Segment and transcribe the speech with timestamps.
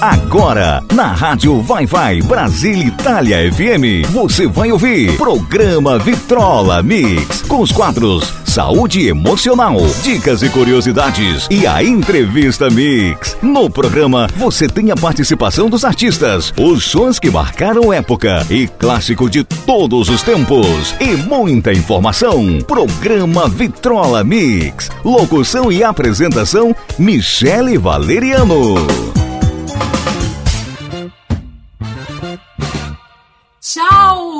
[0.00, 7.60] Agora, na Rádio Vai Vai Brasil Itália FM, você vai ouvir Programa Vitrola Mix, com
[7.60, 13.36] os quadros Saúde Emocional, Dicas e Curiosidades e a Entrevista Mix.
[13.42, 19.28] No programa, você tem a participação dos artistas, os sons que marcaram época e clássico
[19.28, 20.94] de todos os tempos.
[20.98, 22.58] E muita informação.
[22.66, 24.90] Programa Vitrola Mix.
[25.04, 29.19] Locução e apresentação, Michele Valeriano.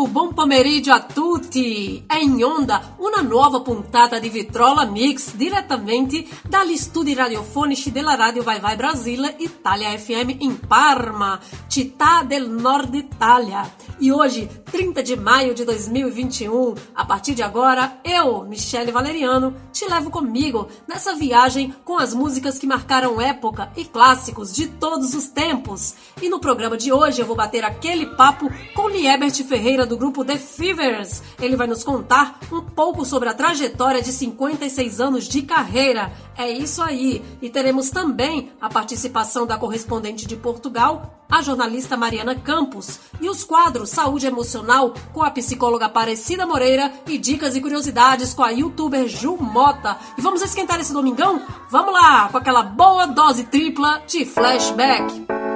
[0.06, 2.04] Buon pomeriggio a tutti!
[2.06, 8.42] È in onda una nuova puntata di Vitrola Mix direttamente dagli studi radiofonici della Radio
[8.42, 13.70] Vai Vai Brasile Italia FM in Parma, città del nord Italia.
[13.98, 19.86] E hoje, 30 de maio de 2021, a partir de agora, eu, Michele Valeriano, te
[19.86, 25.28] levo comigo nessa viagem com as músicas que marcaram época e clássicos de todos os
[25.28, 25.94] tempos.
[26.22, 30.24] E no programa de hoje eu vou bater aquele papo com Liebert Ferreira do grupo
[30.24, 31.20] The Fevers.
[31.40, 36.12] Ele vai nos contar um pouco sobre a trajetória de 56 anos de carreira.
[36.38, 37.22] É isso aí.
[37.42, 43.42] E teremos também a participação da correspondente de Portugal, a jornalista Mariana Campos, e os
[43.42, 49.08] quadros Saúde Emocional com a psicóloga Aparecida Moreira e Dicas e Curiosidades com a youtuber
[49.08, 49.98] Ju Mota.
[50.16, 51.42] E vamos esquentar esse domingão?
[51.68, 55.49] Vamos lá, com aquela boa dose tripla de flashback.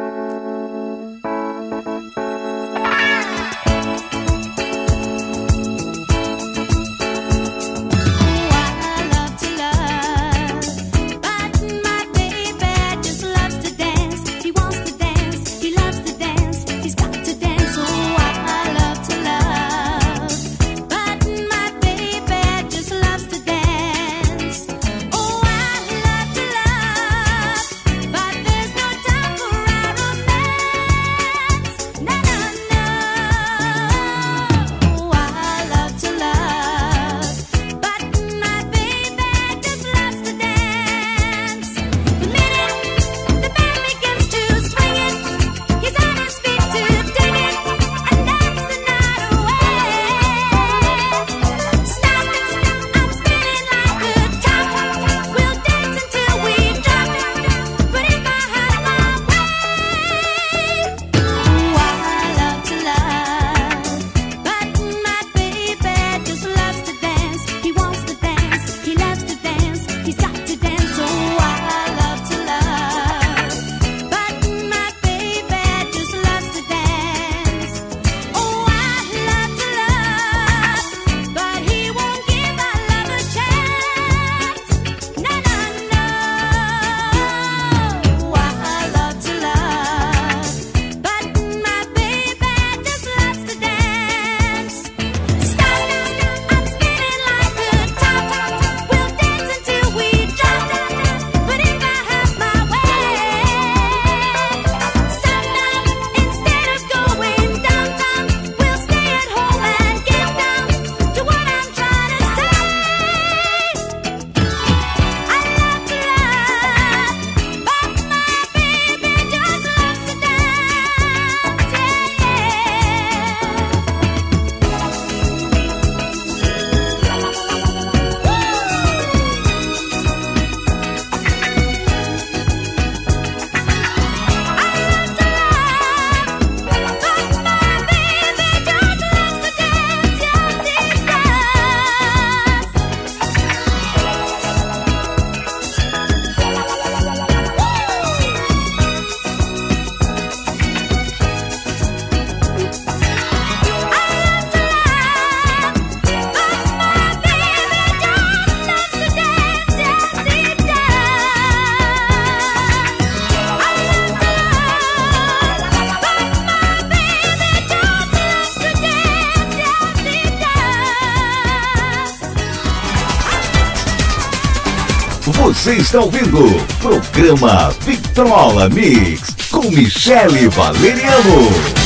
[175.65, 176.45] Você está ouvindo
[176.79, 181.84] programa Vitrola Mix com Michele Valeriano.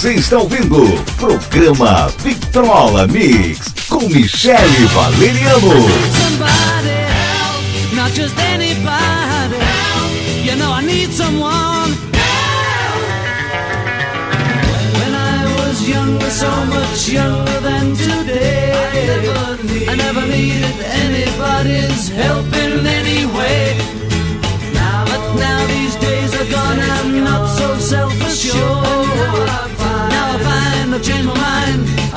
[0.00, 0.82] Você está ouvindo
[1.18, 5.68] programa Victrola Mix com Michele Valeriano.
[16.30, 22.99] So much younger than today, I never, I never needed anybody's help in.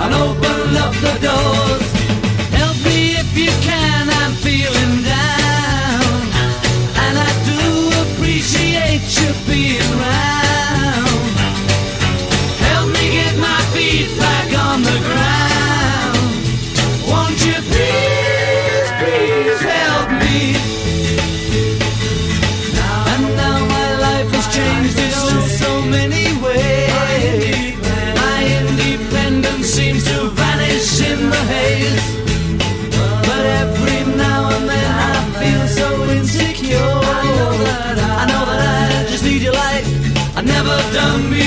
[0.04, 1.93] and open up the doors.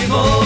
[0.07, 0.46] evil.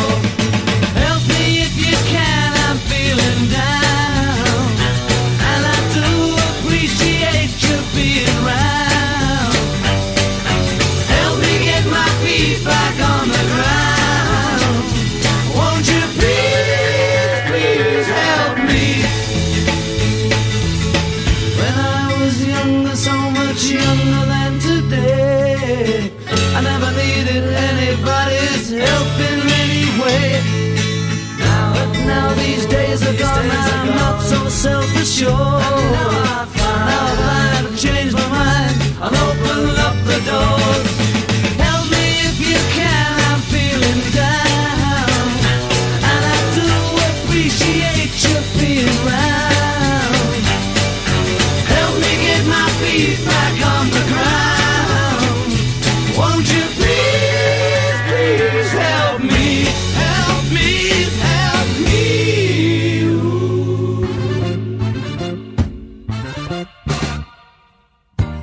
[35.20, 35.28] 就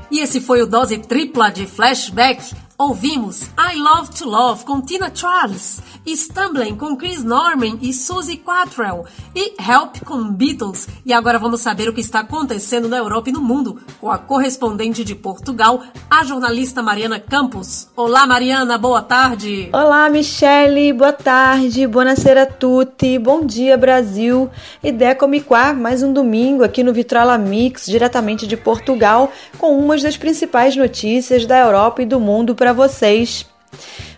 [0.10, 5.10] E esse foi o dose tripla de flashback Ouvimos I Love to Love com Tina
[5.12, 9.03] Charles, Stumbling com Chris Norman e Suzy Quattrell
[9.36, 10.88] e Help com Beatles.
[11.03, 14.19] E agora vamos saber o que está acontecendo na Europa e no mundo com a
[14.19, 17.89] correspondente de Portugal, a jornalista Mariana Campos.
[17.96, 19.69] Olá Mariana, boa tarde.
[19.74, 24.51] Olá Michele, boa tarde, buonasera a tutti, bom dia Brasil.
[24.84, 30.03] E Decomi qua, mais um domingo aqui no Vitrola Mix, diretamente de Portugal, com umas
[30.03, 33.46] das principais notícias da Europa e do mundo para para vocês.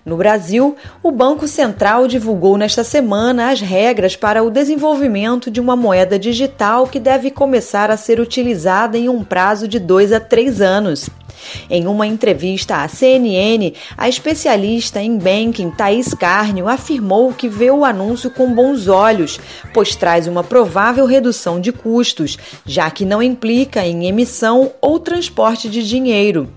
[0.03, 5.75] No Brasil, o Banco Central divulgou nesta semana as regras para o desenvolvimento de uma
[5.75, 10.61] moeda digital que deve começar a ser utilizada em um prazo de dois a três
[10.61, 11.11] anos.
[11.69, 17.85] Em uma entrevista à CNN, a especialista em banking Thaís Carnio afirmou que vê o
[17.85, 19.39] anúncio com bons olhos,
[19.73, 25.69] pois traz uma provável redução de custos, já que não implica em emissão ou transporte
[25.69, 26.49] de dinheiro.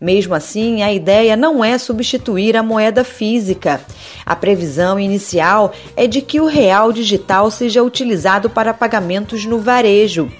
[0.00, 3.80] Mesmo assim, a ideia não é substituir a moeda física.
[4.26, 10.30] A previsão inicial é de que o real digital seja utilizado para pagamentos no varejo.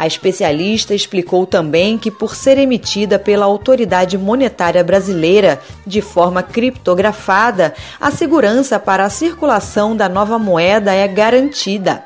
[0.00, 7.74] A especialista explicou também que, por ser emitida pela Autoridade Monetária Brasileira de forma criptografada,
[8.00, 12.02] a segurança para a circulação da nova moeda é garantida.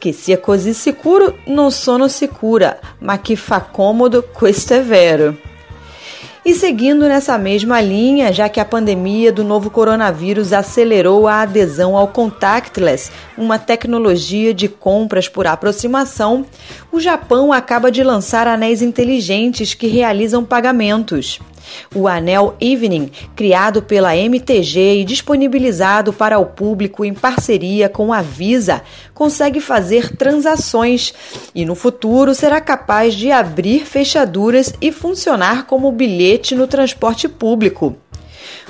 [0.00, 5.36] Que se é così sicuro, non sono sicura, ma que fa comodo, questo è vero.
[6.42, 11.94] E seguindo nessa mesma linha, já que a pandemia do novo coronavírus acelerou a adesão
[11.94, 16.46] ao contactless, uma tecnologia de compras por aproximação,
[16.90, 21.38] o Japão acaba de lançar anéis inteligentes que realizam pagamentos.
[21.94, 28.22] O anel Evening, criado pela MTG e disponibilizado para o público em parceria com a
[28.22, 28.82] Visa,
[29.14, 31.12] consegue fazer transações
[31.54, 37.96] e no futuro será capaz de abrir fechaduras e funcionar como bilhete no transporte público.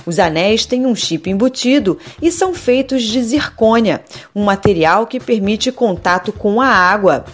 [0.06, 4.02] Os anéis têm um chip embutido e são feitos de zircônia,
[4.35, 7.25] um material que permite contato com a água.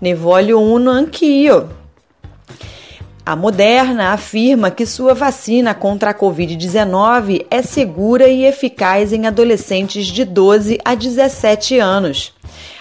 [0.00, 1.77] Nevolio uno anch'io.
[3.28, 10.06] A Moderna afirma que sua vacina contra a Covid-19 é segura e eficaz em adolescentes
[10.06, 12.32] de 12 a 17 anos.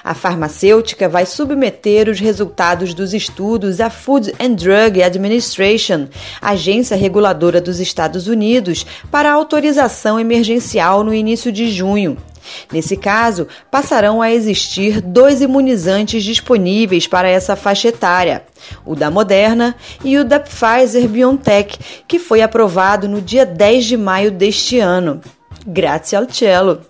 [0.01, 6.07] A farmacêutica vai submeter os resultados dos estudos à Food and Drug Administration,
[6.41, 12.15] agência reguladora dos Estados Unidos, para autorização emergencial no início de junho.
[12.71, 18.43] Nesse caso, passarão a existir dois imunizantes disponíveis para essa faixa etária:
[18.85, 23.97] o da Moderna e o da Pfizer BioNTech, que foi aprovado no dia 10 de
[23.97, 25.21] maio deste ano.
[25.65, 26.81] Grazie al cielo!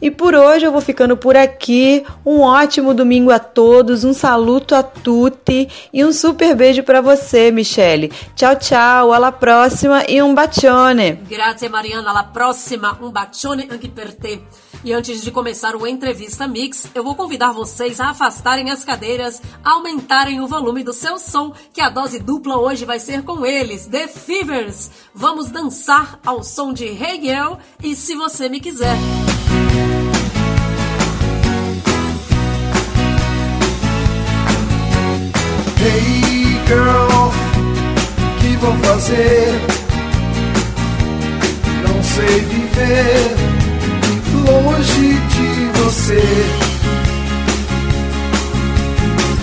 [0.00, 2.04] E por hoje eu vou ficando por aqui.
[2.24, 7.50] Um ótimo domingo a todos, um saluto a tutti e um super beijo para você,
[7.50, 8.12] Michele.
[8.34, 11.12] Tchau, tchau, alla próxima e um bacione.
[11.28, 14.42] Grazie Mariana, alla prossima, um bacione anche per te.
[14.84, 19.42] E antes de começar o Entrevista Mix, eu vou convidar vocês a afastarem as cadeiras,
[19.64, 23.86] aumentarem o volume do seu som, que a dose dupla hoje vai ser com eles,
[23.86, 24.90] The Fevers.
[25.12, 28.96] Vamos dançar ao som de Hey Girl e Se Você Me Quiser.
[35.80, 37.32] Hey girl,
[38.40, 39.60] que vou fazer?
[41.82, 43.47] Não sei viver
[44.50, 46.22] longe de você.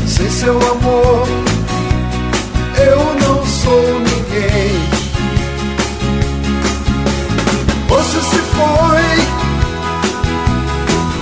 [0.07, 1.27] Sem seu amor,
[2.89, 4.71] eu não sou ninguém.
[7.87, 9.05] Você se foi,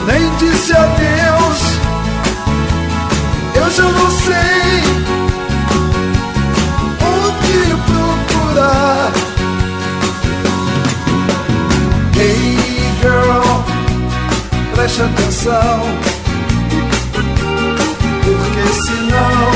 [0.08, 1.62] nem disse adeus.
[3.56, 4.83] Eu já não sei
[14.84, 15.82] preste atenção,
[18.26, 19.52] porque senão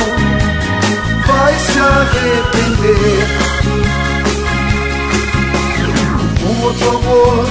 [1.28, 3.28] vai se arrepender.
[6.46, 7.46] Um outro amor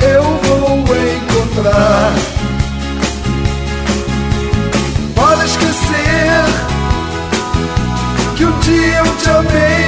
[0.00, 0.78] eu vou
[1.16, 2.14] encontrar.
[5.14, 6.44] Para esquecer
[8.36, 9.81] que um dia eu te amei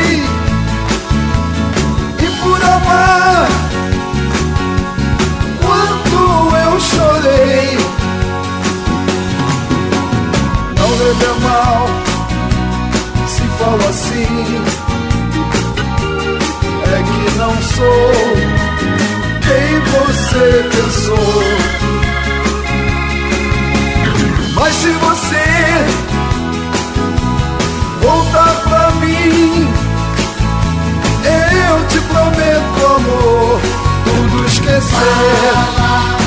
[13.64, 14.62] falo assim.
[16.92, 18.12] É que não sou
[19.46, 20.44] quem você
[20.76, 21.42] pensou.
[24.54, 25.46] Mas se você
[28.00, 29.68] voltar pra mim,
[31.24, 33.60] eu te prometo, amor,
[34.04, 36.23] tudo esquecer.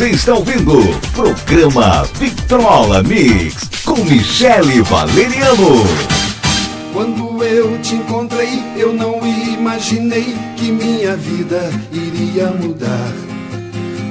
[0.00, 0.80] Você está ouvindo
[1.12, 5.84] programa Vitrola Mix com Michele Valeriano.
[6.94, 13.12] Quando eu te encontrei, eu não imaginei que minha vida iria mudar.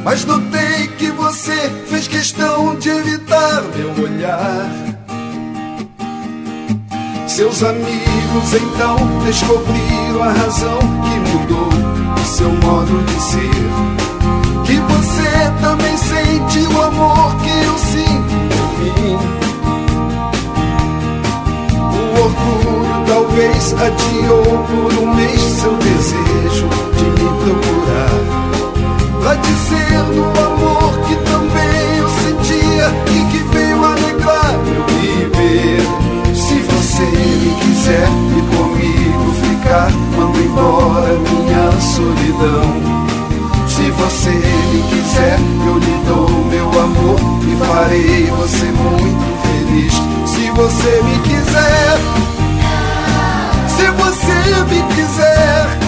[0.04, 4.70] Mas notei que você fez questão de evitar meu olhar.
[7.28, 11.70] Seus amigos então descobriram a razão que mudou
[12.16, 13.50] o seu modo de ser.
[14.68, 15.30] Que você
[16.74, 19.18] o amor que eu sinto em mim.
[21.94, 28.20] O orgulho talvez adiou por um mês seu desejo de me procurar.
[29.22, 35.82] Pra dizer do amor que também eu sentia e que veio alegrar meu viver.
[36.34, 43.00] Se você me quiser e comigo ficar, mando embora minha solidão.
[43.68, 46.39] Se você me quiser, eu lhe dou
[47.50, 49.94] e farei você muito feliz.
[50.26, 51.98] Se você me quiser,
[53.68, 55.80] se você me quiser,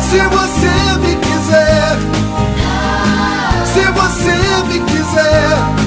[0.00, 1.98] se você me quiser,
[3.64, 5.77] se você me quiser,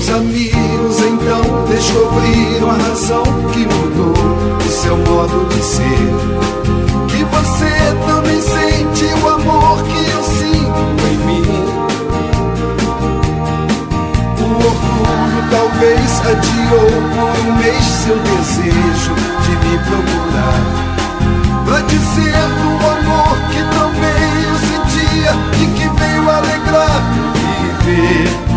[0.00, 4.14] Seus amigos então descobriram a razão que mudou
[4.58, 5.84] o seu modo de ser.
[7.06, 7.70] Que você
[8.06, 11.42] também sente o amor que eu sinto em mim.
[14.40, 20.60] O orgulho talvez adiou por um mês seu desejo de me procurar.
[21.66, 27.02] Pra dizer do amor que também eu sentia e que veio alegrar
[27.84, 28.49] viver.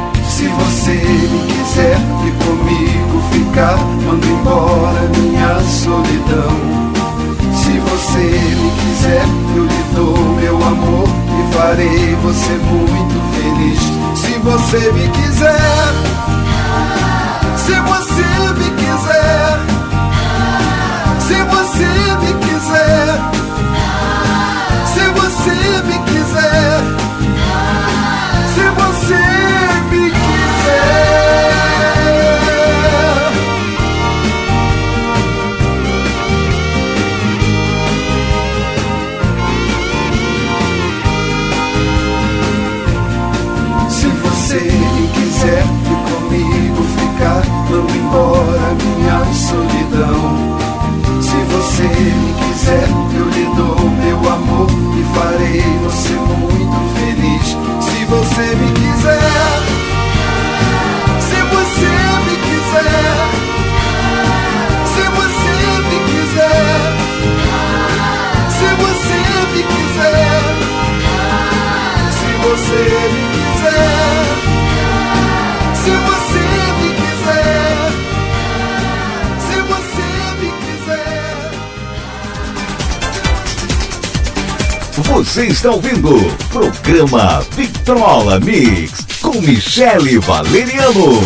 [0.84, 6.52] Se me quiser e comigo ficar, mando embora minha solidão.
[7.56, 9.24] Se você me quiser,
[9.56, 13.80] eu lhe dou meu amor e farei você muito feliz.
[14.20, 15.94] Se você me quiser,
[17.56, 19.73] se você me quiser,
[48.14, 50.60] embora minha solidão.
[51.20, 57.48] Se você me quiser, eu lhe dou meu amor e farei você muito feliz.
[57.84, 59.62] Se você me quiser,
[61.20, 61.90] se você
[62.26, 63.16] me quiser,
[64.86, 65.54] se você
[65.90, 66.82] me quiser,
[68.50, 69.18] se você
[69.54, 70.42] me quiser,
[72.12, 73.33] se você me quiser,
[85.24, 86.10] Você está ouvindo
[86.50, 91.22] programa Vitrola Mix com Michele Valeriano.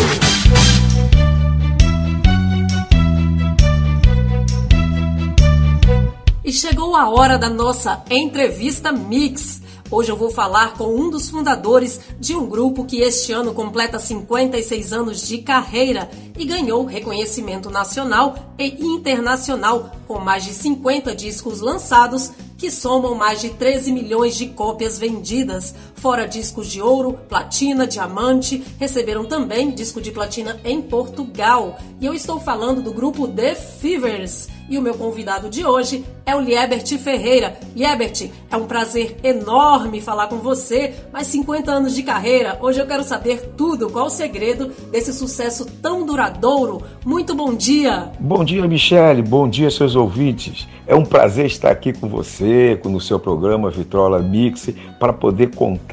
[6.44, 9.60] E chegou a hora da nossa entrevista Mix.
[9.90, 13.98] Hoje eu vou falar com um dos fundadores de um grupo que este ano completa
[13.98, 16.08] 56 anos de carreira
[16.38, 23.40] e ganhou reconhecimento nacional e internacional com mais de 50 discos lançados que somam mais
[23.40, 30.00] de 13 milhões de cópias vendidas, fora discos de ouro, platina, diamante, receberam também disco
[30.00, 31.76] de platina em Portugal.
[32.00, 34.48] E eu estou falando do grupo The Fevers.
[34.70, 37.58] E o meu convidado de hoje é o Liebert Ferreira.
[37.74, 40.94] Liebert, é um prazer enorme falar com você.
[41.10, 42.58] Mais 50 anos de carreira.
[42.60, 46.82] Hoje eu quero saber tudo, qual o segredo desse sucesso tão duradouro.
[47.04, 48.12] Muito bom dia.
[48.20, 49.22] Bom dia, Michele.
[49.22, 50.68] Bom dia, seus ouvintes.
[50.86, 55.87] É um prazer estar aqui com você, no seu programa Vitrola Mix, para poder contar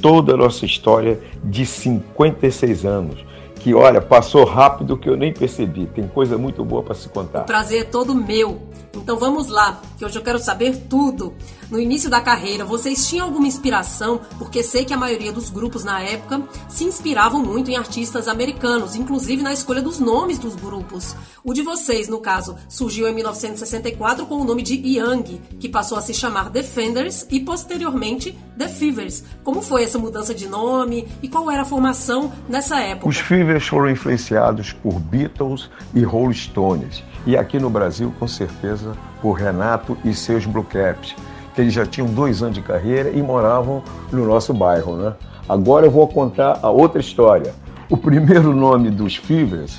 [0.00, 3.24] toda a nossa história de 56 anos
[3.64, 5.86] que, olha, passou rápido que eu nem percebi.
[5.86, 7.40] Tem coisa muito boa para se contar.
[7.40, 8.60] O prazer é todo meu.
[8.94, 11.32] Então vamos lá, que hoje eu quero saber tudo.
[11.74, 14.20] No início da carreira, vocês tinham alguma inspiração?
[14.38, 18.94] Porque sei que a maioria dos grupos na época se inspiravam muito em artistas americanos,
[18.94, 21.16] inclusive na escolha dos nomes dos grupos.
[21.42, 25.98] O de vocês, no caso, surgiu em 1964 com o nome de Young, que passou
[25.98, 29.24] a se chamar Defenders e posteriormente The Fevers.
[29.42, 33.08] Como foi essa mudança de nome e qual era a formação nessa época?
[33.08, 37.02] Os Fevers foram influenciados por Beatles e Rolling Stones.
[37.26, 41.16] E aqui no Brasil, com certeza, por Renato e seus Blue Caps
[41.54, 45.14] que eles já tinham dois anos de carreira e moravam no nosso bairro, né?
[45.48, 47.54] Agora eu vou contar a outra história.
[47.88, 49.78] O primeiro nome dos Fevers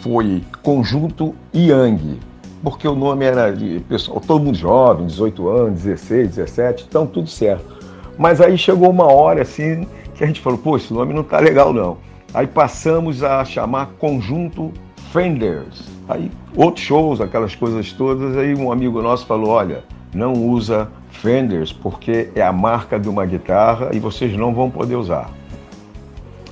[0.00, 2.20] foi Conjunto Yang,
[2.62, 7.28] porque o nome era de pessoal, todo mundo jovem, 18 anos, 16, 17, então tudo
[7.28, 7.76] certo.
[8.18, 11.38] Mas aí chegou uma hora assim que a gente falou, pô, esse nome não tá
[11.38, 11.98] legal não.
[12.34, 14.72] Aí passamos a chamar Conjunto
[15.12, 15.84] Fenders.
[16.08, 20.88] Aí outros shows, aquelas coisas todas, aí um amigo nosso falou, olha, não usa
[21.26, 25.28] Fenders porque é a marca de uma guitarra e vocês não vão poder usar.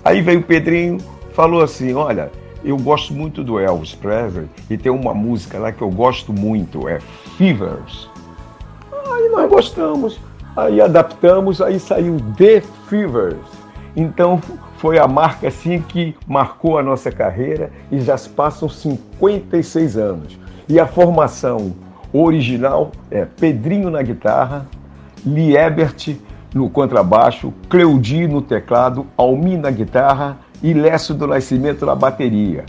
[0.04, 0.98] Aí veio o Pedrinho,
[1.32, 2.32] falou assim: Olha,
[2.64, 6.88] eu gosto muito do Elvis Presley e tem uma música lá que eu gosto muito,
[6.88, 6.98] é
[7.38, 8.10] Fevers.
[9.12, 10.18] Aí nós gostamos,
[10.56, 13.46] aí adaptamos, aí saiu The Fevers.
[13.94, 14.42] Então
[14.78, 20.36] foi a marca assim que marcou a nossa carreira e já se passam 56 anos.
[20.68, 21.72] E a formação
[22.14, 24.68] o original é Pedrinho na guitarra,
[25.26, 26.16] Liebert
[26.54, 32.64] no contrabaixo, Cleudi no teclado, Almi na guitarra e Lécio do Nascimento na bateria.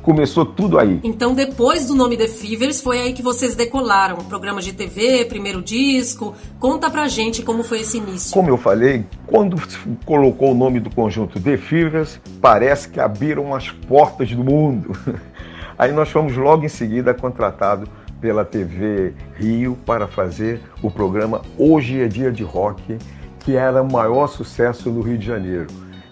[0.00, 1.00] Começou tudo aí.
[1.04, 4.16] Então, depois do nome The Fevers, foi aí que vocês decolaram.
[4.16, 6.34] Programas de TV, primeiro disco.
[6.58, 8.32] Conta pra gente como foi esse início.
[8.32, 9.60] Como eu falei, quando
[10.06, 14.96] colocou o nome do conjunto The Fevers, parece que abriram as portas do mundo.
[15.76, 17.86] Aí nós fomos logo em seguida contratados
[18.20, 22.98] pela TV Rio para fazer o programa Hoje é Dia de Rock,
[23.40, 25.66] que era o maior sucesso no Rio de Janeiro.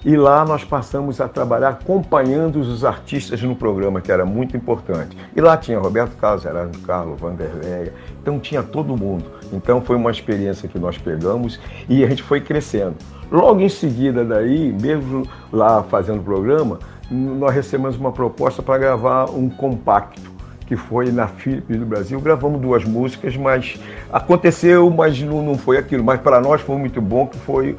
[0.04, 5.16] E lá nós passamos a trabalhar acompanhando os artistas no programa, que era muito importante.
[5.34, 7.90] E lá tinha Roberto Carlos, Erasmo Carlos, Vanderlei,
[8.20, 9.24] então tinha todo mundo.
[9.50, 12.96] Então foi uma experiência que nós pegamos e a gente foi crescendo.
[13.32, 16.78] Logo em seguida daí, mesmo lá fazendo o programa,
[17.10, 20.33] nós recebemos uma proposta para gravar um compacto
[20.66, 22.20] que foi na Philips do Brasil.
[22.20, 23.78] Gravamos duas músicas, mas
[24.12, 26.02] aconteceu, mas não, não foi aquilo.
[26.02, 27.76] Mas para nós foi muito bom que foi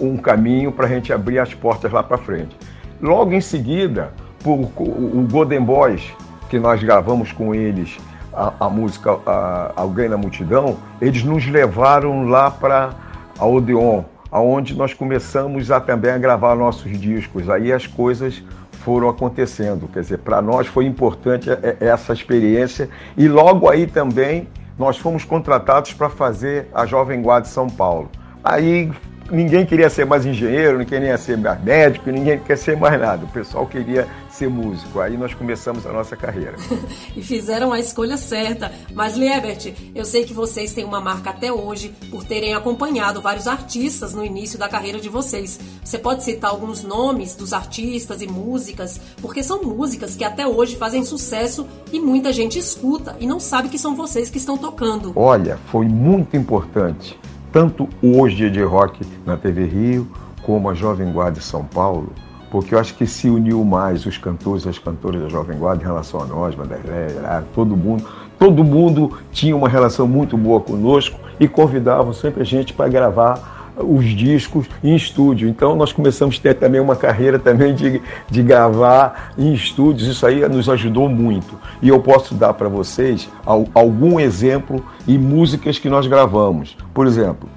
[0.00, 2.56] um caminho para a gente abrir as portas lá para frente.
[3.00, 6.12] Logo em seguida, por, o Golden Boys,
[6.48, 7.98] que nós gravamos com eles
[8.32, 12.90] a, a música a, Alguém na Multidão, eles nos levaram lá para
[13.38, 17.48] a Odeon, aonde nós começamos a também a gravar nossos discos.
[17.48, 18.42] Aí as coisas
[18.84, 19.88] foram acontecendo.
[19.88, 21.48] Quer dizer, para nós foi importante
[21.80, 24.46] essa experiência e logo aí também
[24.78, 28.10] nós fomos contratados para fazer a Jovem Guarda de São Paulo.
[28.42, 28.92] Aí
[29.30, 33.24] ninguém queria ser mais engenheiro, ninguém queria ser mais médico, ninguém quer ser mais nada.
[33.24, 35.00] O pessoal queria ser músico.
[35.00, 36.56] Aí nós começamos a nossa carreira.
[37.16, 38.72] e fizeram a escolha certa.
[38.92, 43.46] Mas, Liebert, eu sei que vocês têm uma marca até hoje por terem acompanhado vários
[43.46, 45.58] artistas no início da carreira de vocês.
[45.82, 50.76] Você pode citar alguns nomes dos artistas e músicas, porque são músicas que até hoje
[50.76, 55.12] fazem sucesso e muita gente escuta e não sabe que são vocês que estão tocando.
[55.14, 57.18] Olha, foi muito importante.
[57.54, 60.08] Tanto hoje de rock na TV Rio,
[60.42, 62.12] como a Jovem Guarda de São Paulo,
[62.50, 65.80] porque eu acho que se uniu mais os cantores e as cantoras da Jovem Guarda
[65.80, 67.14] em relação a nós, Vanderlei,
[67.54, 68.04] todo mundo.
[68.40, 73.53] Todo mundo tinha uma relação muito boa conosco e convidavam sempre a gente para gravar
[73.76, 75.48] os discos em estúdio.
[75.48, 80.08] Então nós começamos a ter também uma carreira também de, de gravar em estúdios.
[80.08, 81.58] Isso aí nos ajudou muito.
[81.82, 83.28] E eu posso dar para vocês
[83.74, 86.76] algum exemplo e músicas que nós gravamos.
[86.92, 87.48] Por exemplo,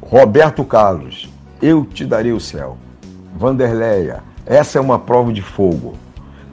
[0.00, 1.28] Roberto Carlos,
[1.60, 2.76] Eu Te Darei o Céu.
[3.36, 5.94] Vanderleia, essa é uma prova de fogo.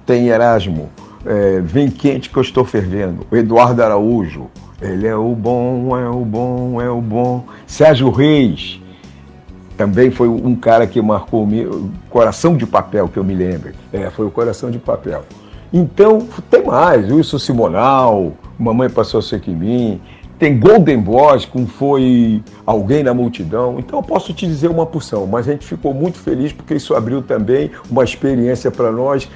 [0.05, 0.89] Tem Erasmo,
[1.25, 3.25] é, Vem Quente que eu estou fervendo.
[3.31, 4.47] Eduardo Araújo,
[4.81, 7.43] ele é o bom, é o bom, é o bom.
[7.65, 8.79] Sérgio Reis,
[9.77, 13.71] também foi um cara que marcou o meu coração de papel, que eu me lembro.
[13.93, 15.23] É, foi o coração de papel.
[15.71, 20.01] Então, tem mais, Wilson Simonal, Mamãe Passou a Ser Que Mim,
[20.39, 23.79] tem Golden Boys, como foi Alguém na Multidão.
[23.79, 26.95] Então eu posso te dizer uma porção, mas a gente ficou muito feliz porque isso
[26.95, 29.27] abriu também uma experiência para nós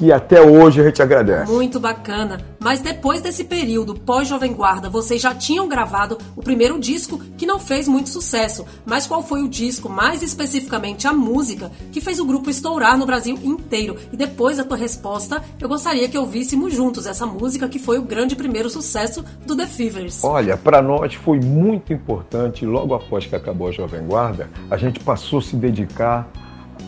[0.00, 1.52] que até hoje a gente agradece.
[1.52, 2.40] Muito bacana.
[2.58, 7.58] Mas depois desse período pós-Jovem Guarda, vocês já tinham gravado o primeiro disco que não
[7.58, 8.64] fez muito sucesso.
[8.86, 13.04] Mas qual foi o disco, mais especificamente a música, que fez o grupo estourar no
[13.04, 13.94] Brasil inteiro?
[14.10, 18.02] E depois da tua resposta, eu gostaria que ouvíssemos juntos essa música que foi o
[18.02, 20.24] grande primeiro sucesso do The Fevers.
[20.24, 24.98] Olha, para nós foi muito importante, logo após que acabou a Jovem Guarda, a gente
[24.98, 26.26] passou a se dedicar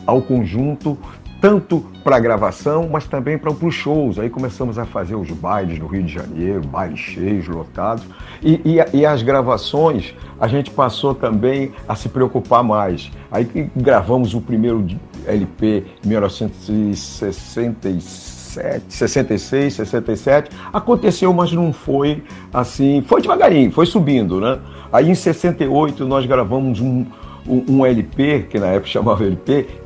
[0.06, 0.98] ao conjunto
[1.42, 4.16] tanto para gravação, mas também para os shows.
[4.16, 8.04] Aí começamos a fazer os bailes no Rio de Janeiro, bailes cheios, lotados.
[8.40, 13.10] E, e, e, as gravações, a gente passou também a se preocupar mais.
[13.28, 14.86] Aí gravamos o primeiro
[15.26, 20.56] LP em 1967, 66, 67.
[20.72, 22.22] Aconteceu, mas não foi
[22.54, 23.02] assim.
[23.04, 24.60] Foi devagarinho, foi subindo, né?
[24.92, 27.04] Aí em 68 nós gravamos um,
[27.46, 29.81] um LP, que na época chamava LP,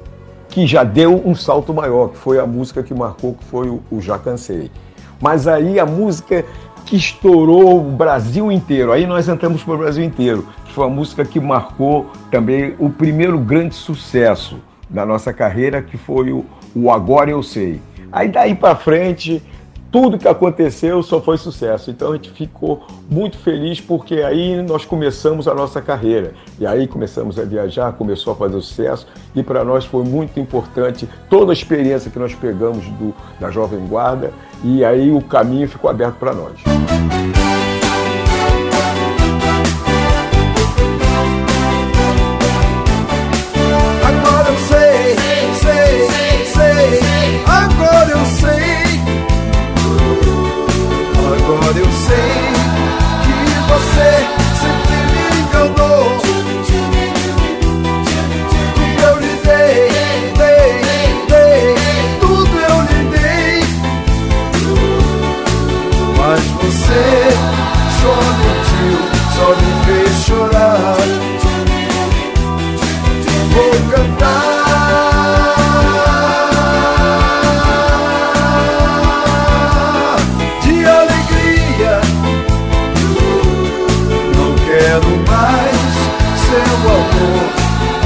[0.57, 4.01] que já deu um salto maior, que foi a música que marcou, que foi o,
[4.01, 4.71] Já Cansei.
[5.21, 6.47] Mas aí a música
[6.87, 10.89] que estourou o Brasil inteiro, aí nós entramos para o Brasil inteiro, que foi a
[10.89, 16.43] música que marcou também o primeiro grande sucesso da nossa carreira, que foi o,
[16.75, 17.79] o Agora Eu Sei.
[18.11, 19.43] Aí daí para frente
[19.91, 21.91] tudo que aconteceu só foi sucesso.
[21.91, 26.35] Então a gente ficou muito feliz porque aí nós começamos a nossa carreira.
[26.59, 31.09] E aí começamos a viajar, começou a fazer sucesso e para nós foi muito importante
[31.31, 34.33] toda a experiência que nós pegamos do, da Jovem Guarda
[34.65, 36.55] e aí o caminho ficou aberto para nós.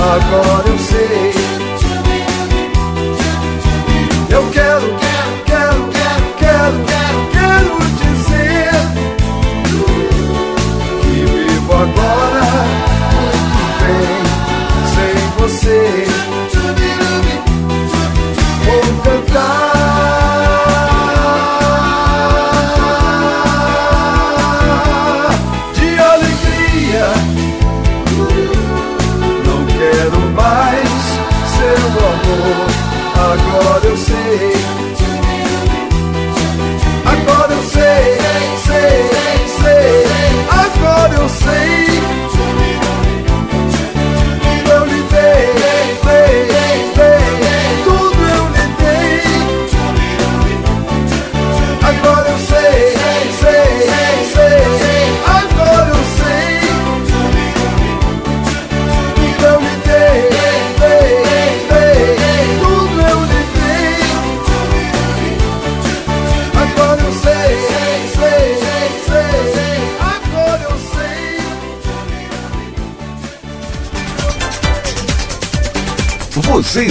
[0.03, 1.30] Agora eu sei.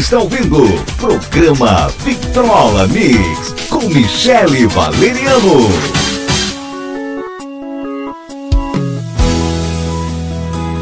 [0.09, 0.57] Está ouvindo
[0.97, 5.67] programa Vitrola Mix com Michele Valeriano.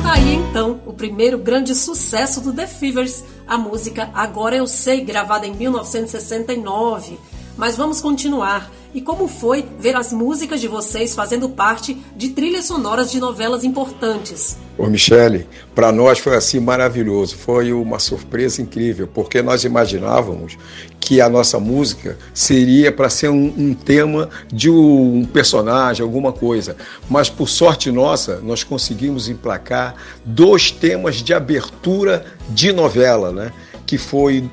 [0.05, 5.45] Aí então, o primeiro grande sucesso do The Fevers, a música Agora Eu Sei, gravada
[5.45, 7.19] em 1969.
[7.57, 8.71] Mas vamos continuar.
[8.93, 13.63] E como foi ver as músicas de vocês fazendo parte de trilhas sonoras de novelas
[13.63, 14.57] importantes?
[14.77, 20.57] Ô Michele, para nós foi assim maravilhoso, foi uma surpresa incrível, porque nós imaginávamos
[20.99, 26.75] que a nossa música seria para ser um, um tema de um personagem, alguma coisa.
[27.09, 33.51] Mas por sorte nossa, nós conseguimos emplacar dois temas de abertura de novela, né?
[33.85, 34.49] Que foi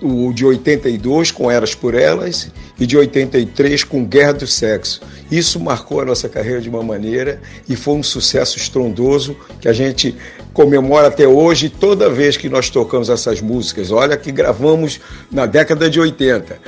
[0.00, 5.00] o de 82 com Eras por Elas e de 83 com Guerra do Sexo.
[5.30, 9.72] Isso marcou a nossa carreira de uma maneira e foi um sucesso estrondoso que a
[9.72, 10.14] gente
[10.52, 13.90] comemora até hoje toda vez que nós tocamos essas músicas.
[13.90, 16.58] Olha que gravamos na década de 80.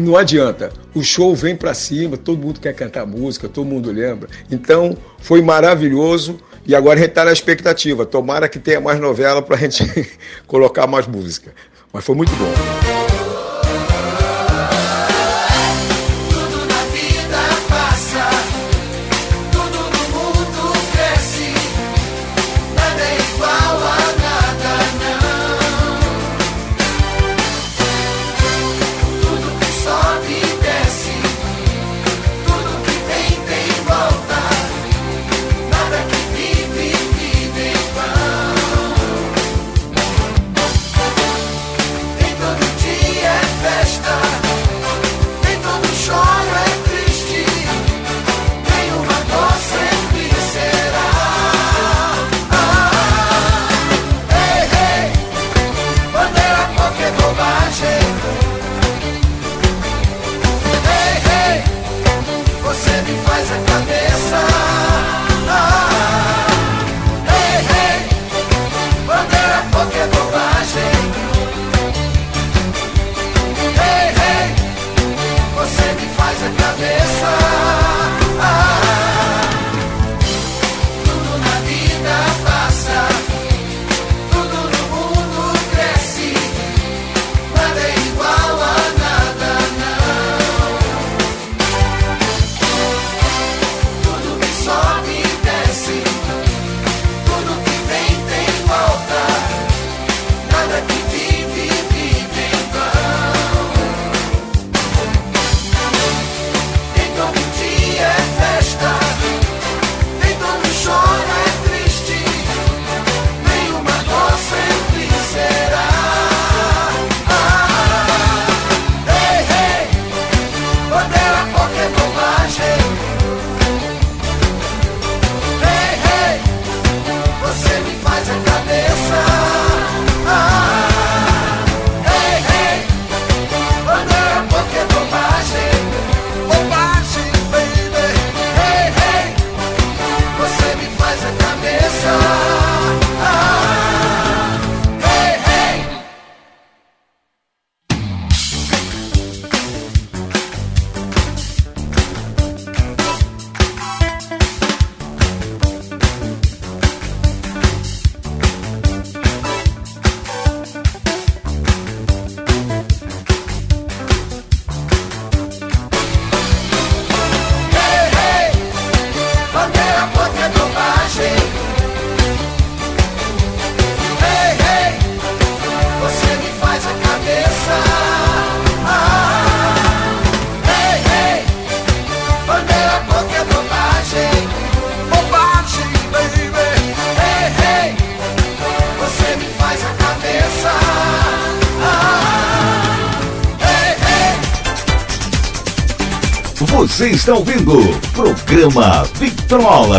[0.00, 0.70] não adianta.
[0.94, 4.28] O show vem para cima, todo mundo quer cantar música, todo mundo lembra.
[4.50, 8.04] Então, foi maravilhoso e agora a expectativa.
[8.04, 9.82] Tomara que tenha mais novela para a gente
[10.46, 11.52] colocar mais música.
[11.92, 12.97] Mas foi muito bom.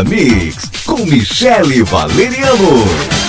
[0.09, 3.28] Mix com Michele Valeriano.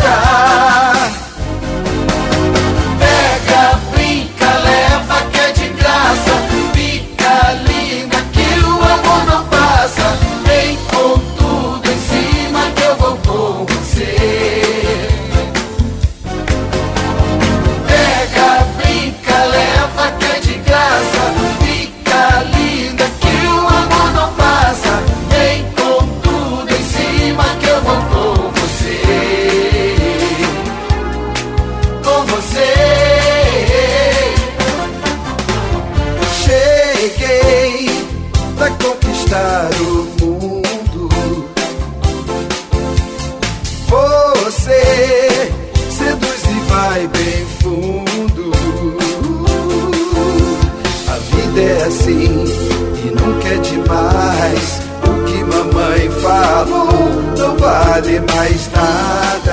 [58.01, 59.50] não vale mais nada.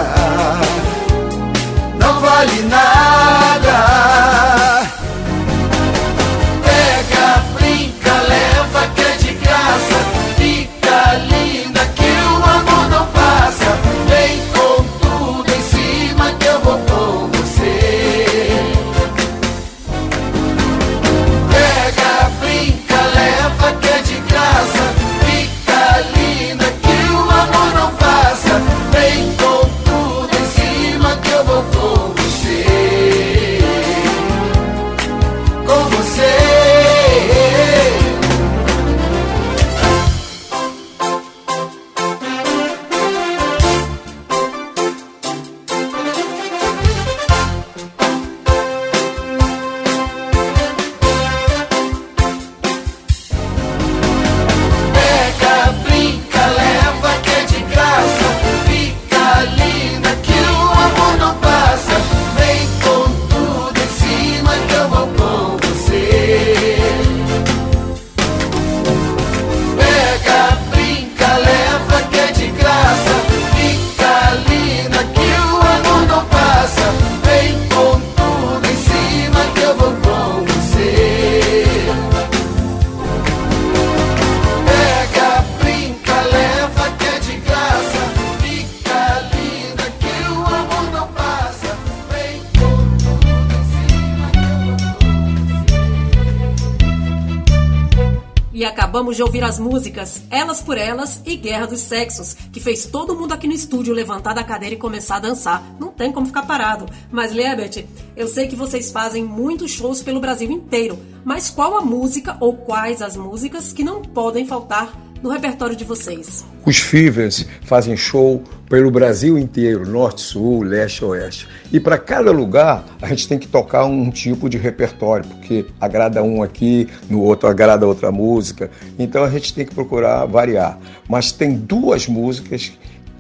[99.08, 103.14] Acabamos de ouvir as músicas Elas por Elas e Guerra dos Sexos, que fez todo
[103.14, 105.62] mundo aqui no estúdio levantar da cadeira e começar a dançar.
[105.78, 106.86] Não tem como ficar parado.
[107.10, 107.84] Mas, Lebert,
[108.16, 112.54] eu sei que vocês fazem muitos shows pelo Brasil inteiro, mas qual a música ou
[112.54, 114.92] quais as músicas que não podem faltar
[115.22, 116.44] no repertório de vocês?
[116.64, 121.48] Os Fivers fazem show pelo Brasil inteiro, norte, sul, leste, oeste.
[121.72, 126.22] E para cada lugar a gente tem que tocar um tipo de repertório, porque agrada
[126.22, 128.70] um aqui, no outro agrada outra música.
[128.98, 130.78] Então a gente tem que procurar variar.
[131.08, 132.72] Mas tem duas músicas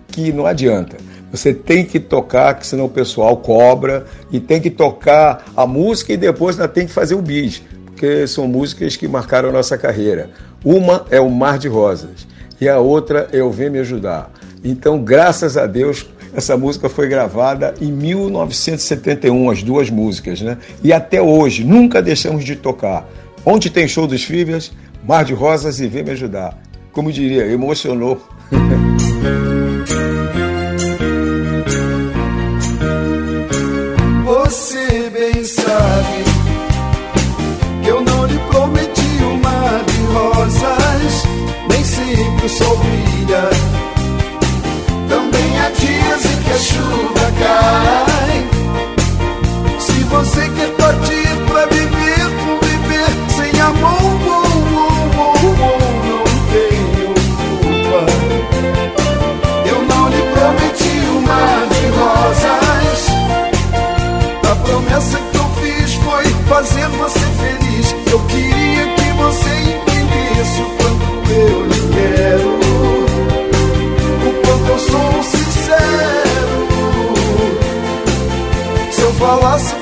[0.08, 0.96] que não adianta.
[1.30, 6.12] Você tem que tocar, que senão o pessoal cobra, e tem que tocar a música
[6.12, 9.76] e depois ainda tem que fazer o bis, porque são músicas que marcaram a nossa
[9.76, 10.30] carreira.
[10.64, 12.26] Uma é o Mar de Rosas
[12.60, 14.30] e a outra é o Vem Me Ajudar.
[14.64, 20.58] Então, graças a Deus, essa música foi gravada em 1971, as duas músicas, né?
[20.82, 23.08] E até hoje, nunca deixamos de tocar.
[23.44, 24.72] Onde tem show dos Fívias,
[25.06, 26.58] Mar de Rosas e Vem Me Ajudar.
[26.92, 28.20] Como diria, emocionou.
[34.24, 36.27] Você bem sabe
[42.18, 42.76] sempre o sol
[45.08, 48.48] também há dias em que a chuva cai.
[49.78, 54.40] Se você quer partir pra viver, conviver sem amor, oh,
[55.16, 57.14] oh, oh, não tenho
[57.62, 58.00] culpa.
[59.64, 63.00] Eu não lhe prometi um mar de rosas.
[64.50, 67.94] A promessa que eu fiz foi fazer você feliz.
[68.10, 72.58] Eu queria que você entendesse o quanto eu lhe quero
[74.70, 76.68] eu sou sincero.
[78.90, 79.74] Se eu falasse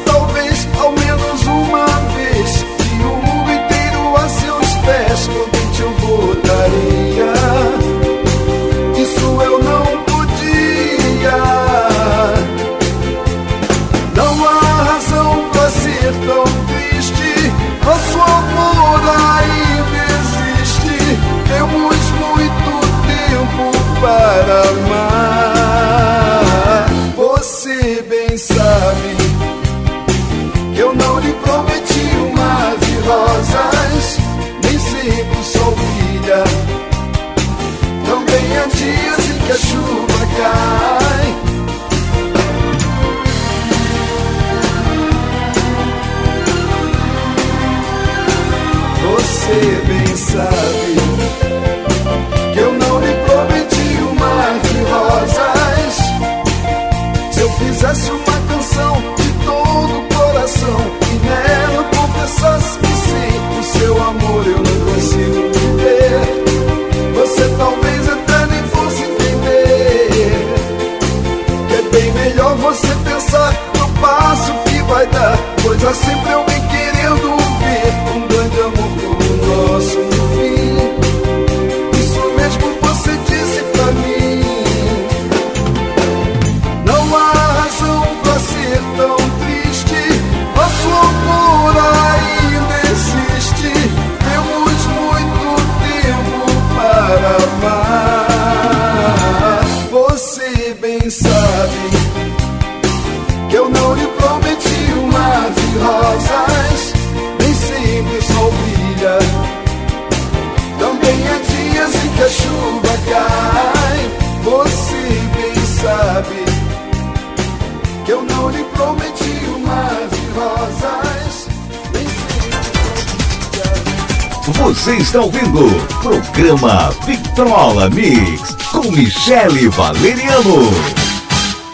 [129.76, 130.70] Valeriano.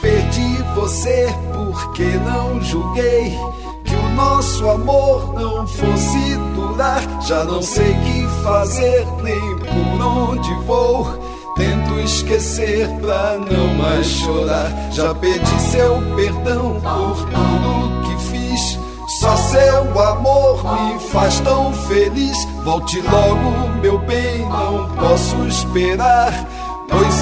[0.00, 3.38] Perdi você porque não julguei
[3.84, 7.00] que o nosso amor não fosse durar.
[7.22, 11.06] Já não sei que fazer nem por onde vou.
[11.54, 14.90] Tento esquecer pra não mais chorar.
[14.90, 18.80] Já pedi seu perdão por tudo que fiz.
[19.20, 22.36] Só seu amor me faz tão feliz.
[22.64, 26.32] Volte logo, meu bem, não posso esperar.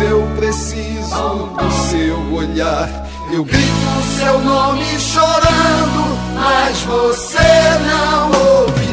[0.03, 2.89] Eu preciso do seu olhar.
[3.33, 7.39] Eu grito seu nome chorando, mas você
[7.87, 8.90] não ouve.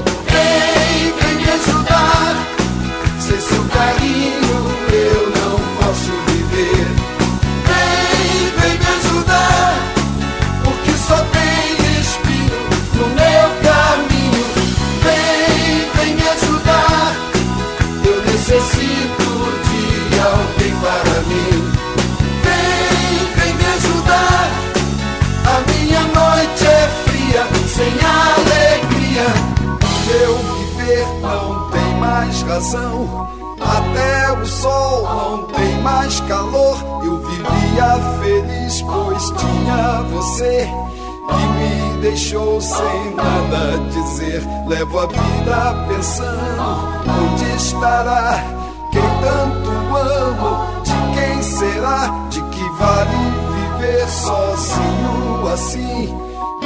[42.28, 44.44] Deixou sem nada dizer.
[44.68, 48.44] Levo a vida pensando onde estará
[48.92, 50.84] quem tanto amo.
[50.84, 52.28] De quem será?
[52.30, 56.14] De que vale viver sozinho assim?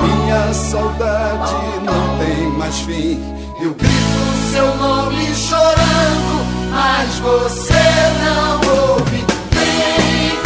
[0.02, 1.54] Minha saudade
[1.84, 3.22] não tem mais fim.
[3.62, 7.74] Eu grito seu nome chorando, mas você
[8.24, 9.24] não ouve.
[9.52, 10.41] Vem,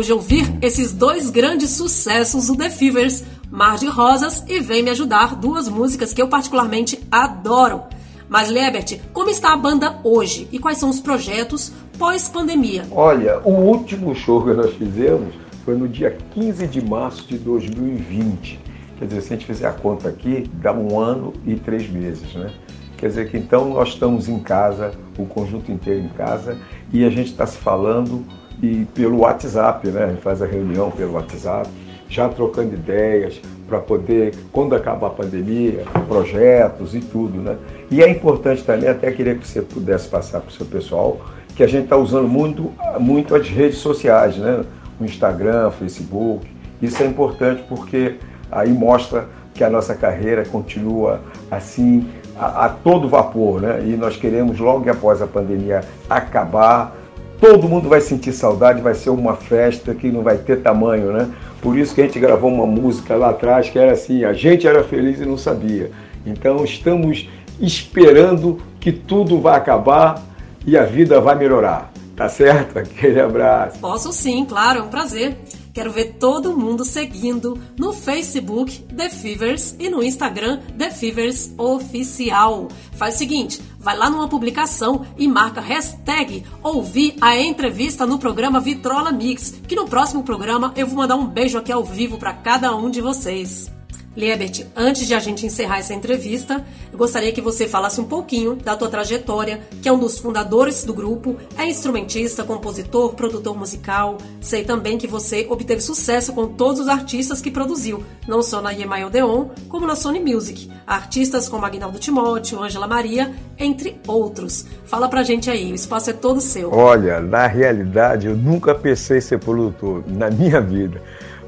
[0.00, 4.82] acabamos de ouvir esses dois grandes sucessos do The Fevers, Mar de Rosas e Vem
[4.82, 7.82] Me Ajudar, duas músicas que eu particularmente adoro.
[8.28, 12.84] Mas, Lebert, como está a banda hoje e quais são os projetos pós-pandemia?
[12.90, 15.34] Olha, o último show que nós fizemos
[15.64, 18.58] foi no dia 15 de março de 2020.
[18.98, 22.32] Quer dizer, se a gente fizer a conta aqui, dá um ano e três meses,
[22.34, 22.50] né?
[22.96, 26.56] Quer dizer que então nós estamos em casa, o conjunto inteiro em casa,
[26.92, 28.24] e a gente está se falando
[28.62, 30.04] e pelo WhatsApp, né?
[30.04, 31.68] A gente faz a reunião pelo WhatsApp,
[32.08, 37.56] já trocando ideias para poder, quando acabar a pandemia, projetos e tudo, né?
[37.90, 41.20] E é importante também, até queria que você pudesse passar para o seu pessoal,
[41.54, 44.64] que a gente está usando muito, muito as redes sociais, né?
[45.00, 46.46] O Instagram, Facebook.
[46.82, 48.16] Isso é importante porque
[48.50, 52.08] aí mostra que a nossa carreira continua assim
[52.38, 53.82] a, a todo vapor, né?
[53.84, 56.96] E nós queremos logo após a pandemia acabar,
[57.40, 61.28] todo mundo vai sentir saudade, vai ser uma festa que não vai ter tamanho, né?
[61.62, 64.66] Por isso que a gente gravou uma música lá atrás que era assim, a gente
[64.66, 65.90] era feliz e não sabia.
[66.24, 67.28] Então estamos
[67.60, 70.22] esperando que tudo vai acabar
[70.66, 71.90] e a vida vai melhorar.
[72.14, 72.76] Tá certo?
[72.80, 73.78] Aquele abraço.
[73.78, 75.38] Posso sim, claro, é um prazer.
[75.72, 82.68] Quero ver todo mundo seguindo no Facebook The Fevers e no Instagram The Fevers Oficial.
[82.92, 88.60] Faz o seguinte, vai lá numa publicação e marca hashtag ouvir a entrevista no programa
[88.60, 92.34] Vitrola Mix, que no próximo programa eu vou mandar um beijo aqui ao vivo para
[92.34, 93.79] cada um de vocês.
[94.16, 98.56] Liebert, antes de a gente encerrar essa entrevista, eu gostaria que você falasse um pouquinho
[98.56, 104.18] da tua trajetória, que é um dos fundadores do grupo, é instrumentista, compositor, produtor musical.
[104.40, 108.74] Sei também que você obteve sucesso com todos os artistas que produziu, não só na
[108.74, 110.68] EMI Odeon, como na Sony Music.
[110.84, 114.66] Artistas como Agnaldo Timóteo, Ângela Maria, entre outros.
[114.86, 116.72] Fala pra gente aí, o espaço é todo seu.
[116.72, 121.00] Olha, na realidade, eu nunca pensei ser produtor na minha vida.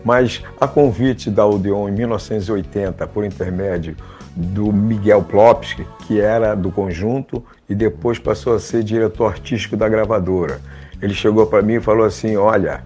[0.04, 3.96] Mas a convite da Odeon em 1980, por intermédio
[4.34, 9.88] do Miguel Plopski, que era do conjunto e depois passou a ser diretor artístico da
[9.88, 10.60] gravadora.
[11.00, 12.82] Ele chegou para mim e falou assim: Olha,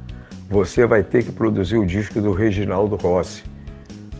[0.48, 3.44] você vai ter que produzir o disco do Reginaldo Rossi.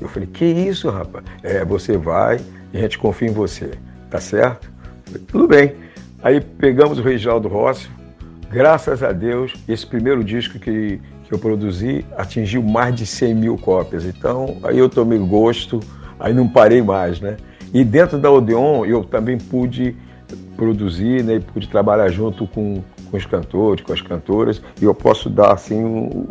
[0.01, 1.24] Eu falei: Que isso, rapaz?
[1.42, 2.40] É, você vai
[2.72, 3.72] e a gente confia em você,
[4.11, 4.70] tá certo?
[5.05, 5.74] Falei, Tudo bem.
[6.22, 7.88] Aí pegamos o Reginaldo Rossi.
[8.51, 13.59] Graças a Deus, esse primeiro disco que que eu produzi atingiu mais de 100 mil
[13.59, 14.05] cópias.
[14.05, 15.81] Então, aí eu tomei gosto,
[16.18, 17.37] aí não parei mais, né?
[17.74, 19.97] E dentro da Odeon eu também pude
[20.57, 21.41] produzir, né?
[21.53, 25.85] Pude trabalhar junto com, com os cantores, com as cantoras, e eu posso dar, assim,
[25.85, 26.27] um,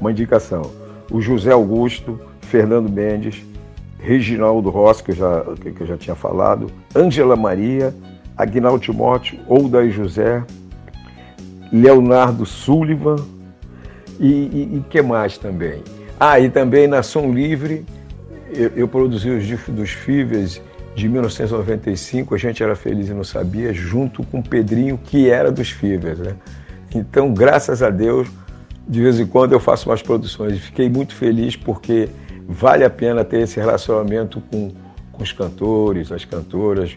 [0.00, 0.70] uma indicação.
[1.10, 3.42] O José Augusto, Fernando Mendes,
[3.98, 7.94] Reginaldo Rossi, que eu já, que eu já tinha falado, Ângela Maria,
[8.36, 10.44] Agnaldo Timóteo, Oudaí José,
[11.72, 13.16] Leonardo Sullivan,
[14.20, 15.82] e, o que mais também?
[16.18, 17.84] Ah, e também na Som Livre,
[18.52, 20.60] eu, eu produzi os discos dos Fivers
[20.94, 25.70] de 1995, A Gente Era Feliz e Não Sabia, junto com Pedrinho, que era dos
[25.70, 26.20] Fivers.
[26.20, 26.34] Né?
[26.94, 28.28] Então, graças a Deus,
[28.86, 30.58] de vez em quando eu faço umas produções.
[30.58, 32.08] Fiquei muito feliz porque
[32.46, 34.70] vale a pena ter esse relacionamento com,
[35.10, 36.96] com os cantores, as cantoras,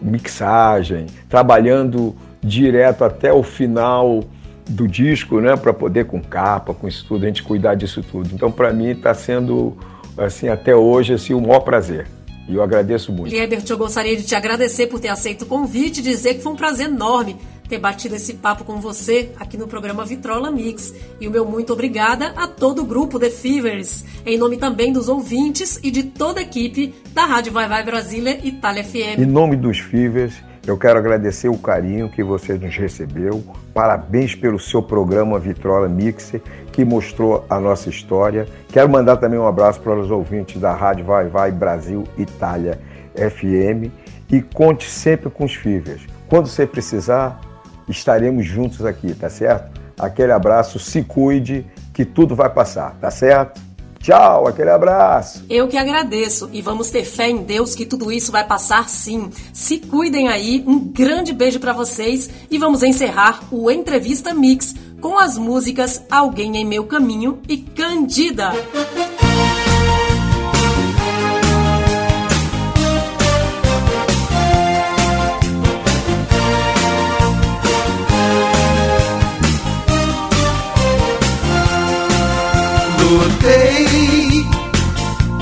[0.00, 4.22] mixagem, trabalhando direto até o final
[4.68, 8.30] do disco, né, para poder com capa, com isso tudo, a gente cuidar disso tudo.
[8.32, 9.76] Então, para mim, está sendo,
[10.16, 12.06] assim, até hoje, assim, o maior prazer.
[12.48, 13.30] E eu agradeço muito.
[13.30, 16.52] Liebert, eu gostaria de te agradecer por ter aceito o convite e dizer que foi
[16.52, 17.36] um prazer enorme
[17.72, 20.94] ter batido esse papo com você aqui no programa Vitrola Mix.
[21.18, 25.08] E o meu muito obrigada a todo o grupo The Fevers, em nome também dos
[25.08, 29.18] ouvintes e de toda a equipe da Rádio Vai Vai Brasília Itália FM.
[29.18, 30.34] Em nome dos Fevers,
[30.66, 33.42] eu quero agradecer o carinho que você nos recebeu.
[33.74, 36.40] Parabéns pelo seu programa Vitrola Mixer,
[36.70, 38.46] que mostrou a nossa história.
[38.68, 42.78] Quero mandar também um abraço para os ouvintes da Rádio Vai Vai Brasil Itália
[43.16, 43.90] FM.
[44.30, 46.06] E conte sempre com os Fivers.
[46.28, 47.40] Quando você precisar,
[47.88, 49.80] estaremos juntos aqui, tá certo?
[49.98, 53.60] Aquele abraço, se cuide, que tudo vai passar, tá certo?
[54.02, 55.44] Tchau, aquele abraço.
[55.48, 59.30] Eu que agradeço e vamos ter fé em Deus que tudo isso vai passar sim.
[59.52, 65.18] Se cuidem aí, um grande beijo para vocês e vamos encerrar o Entrevista Mix com
[65.18, 68.52] as músicas Alguém em Meu Caminho e Candida.
[68.52, 69.61] lutei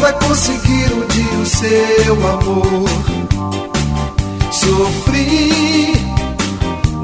[0.01, 2.89] pra conseguir um dia o seu amor.
[4.51, 5.93] Sofri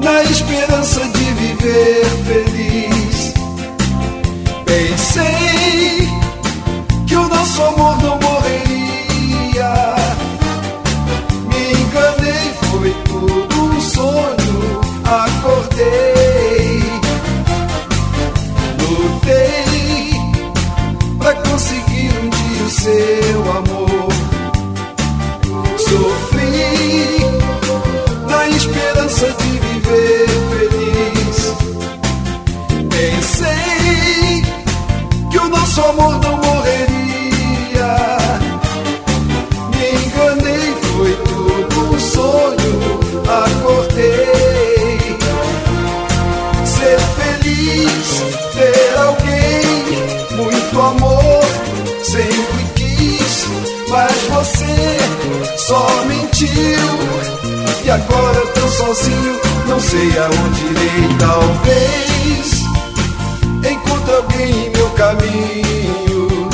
[0.03, 3.33] na esperança de viver feliz.
[4.65, 6.09] Pensei
[7.05, 9.95] que o nosso amor não morreria.
[11.49, 14.36] Me enganei, foi tudo um sonho.
[22.77, 23.86] Seu amor.
[57.97, 61.17] Agora tão sozinho, não sei aonde irei.
[61.19, 62.63] Talvez
[63.71, 66.49] encontre alguém em meu caminho.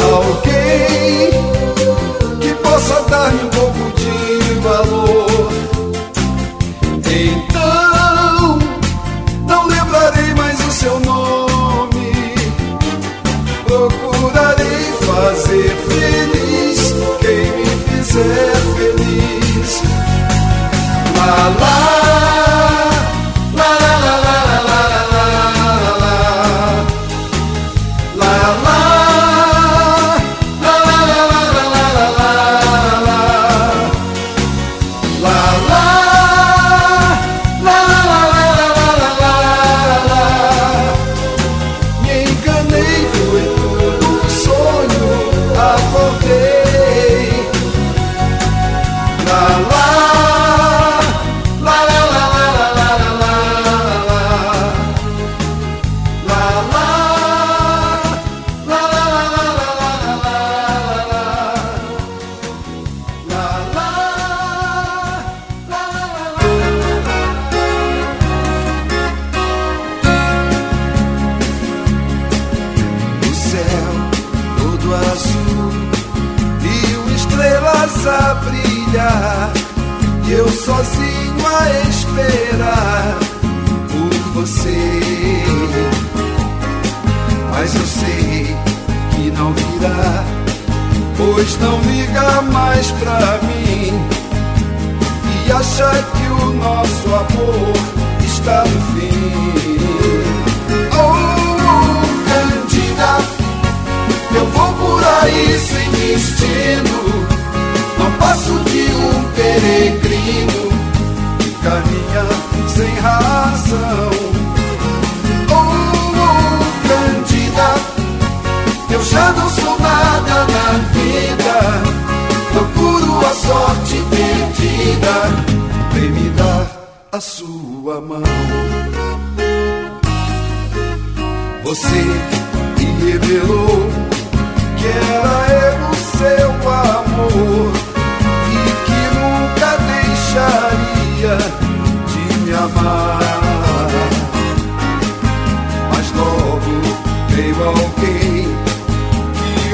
[0.00, 0.47] Alguém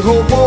[0.04, 0.43] que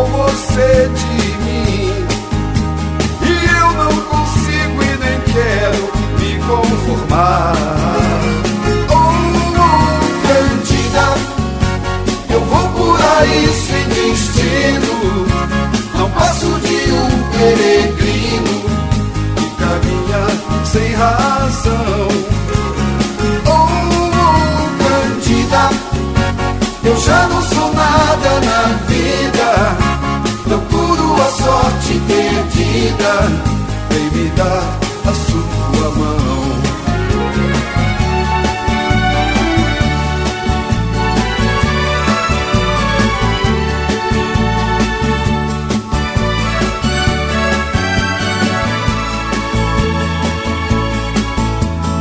[34.39, 36.27] A sua mão.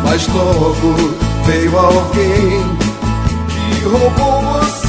[0.05, 0.95] Mas logo
[1.47, 2.77] veio alguém
[3.49, 4.86] que roubou você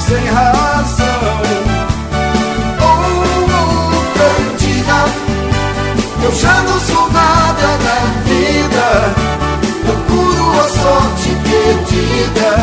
[0.00, 1.46] sem razão.
[6.26, 9.14] Eu já não sou nada na vida.
[9.84, 12.55] Procuro a sorte perdida.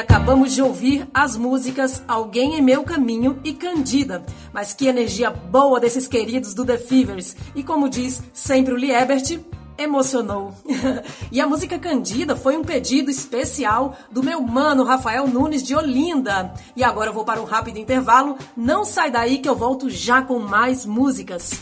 [0.00, 4.24] Acabamos de ouvir as músicas Alguém em Meu Caminho e Candida.
[4.52, 7.36] Mas que energia boa desses queridos do The Fevers.
[7.54, 9.38] E como diz sempre o Liebert,
[9.78, 10.54] emocionou.
[11.30, 16.52] e a música Candida foi um pedido especial do meu mano Rafael Nunes de Olinda.
[16.74, 18.36] E agora eu vou para um rápido intervalo.
[18.56, 21.52] Não sai daí que eu volto já com mais músicas.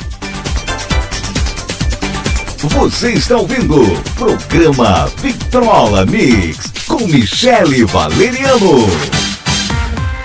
[2.60, 3.80] Você está ouvindo
[4.16, 9.17] programa Vitrola Mix com Michele Valeriano.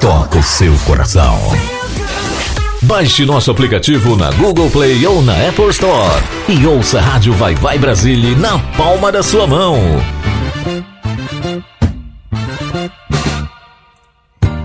[0.00, 1.38] toca o seu coração.
[2.82, 7.54] Baixe nosso aplicativo na Google Play ou na Apple Store e ouça a Rádio Vai
[7.54, 9.76] Vai Brasília na palma da sua mão.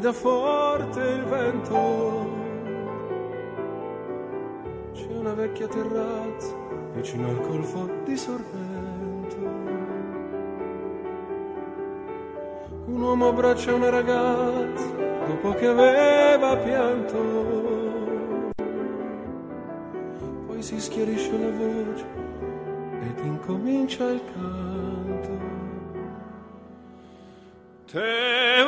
[0.00, 2.28] Grida forte il vento.
[4.94, 6.54] C'è una vecchia terrazza
[6.94, 9.36] vicino al golfo di Sorrento.
[12.86, 14.86] Un uomo abbraccia una ragazza
[15.26, 17.18] dopo che aveva pianto.
[20.46, 22.06] Poi si schiarisce la voce
[23.02, 25.48] ed incomincia il canto.
[27.84, 28.60] Te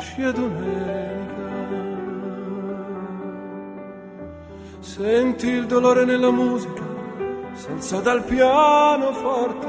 [0.00, 1.48] scia domenica.
[4.80, 6.82] Senti il dolore nella musica,
[7.52, 9.68] senza dal piano forte.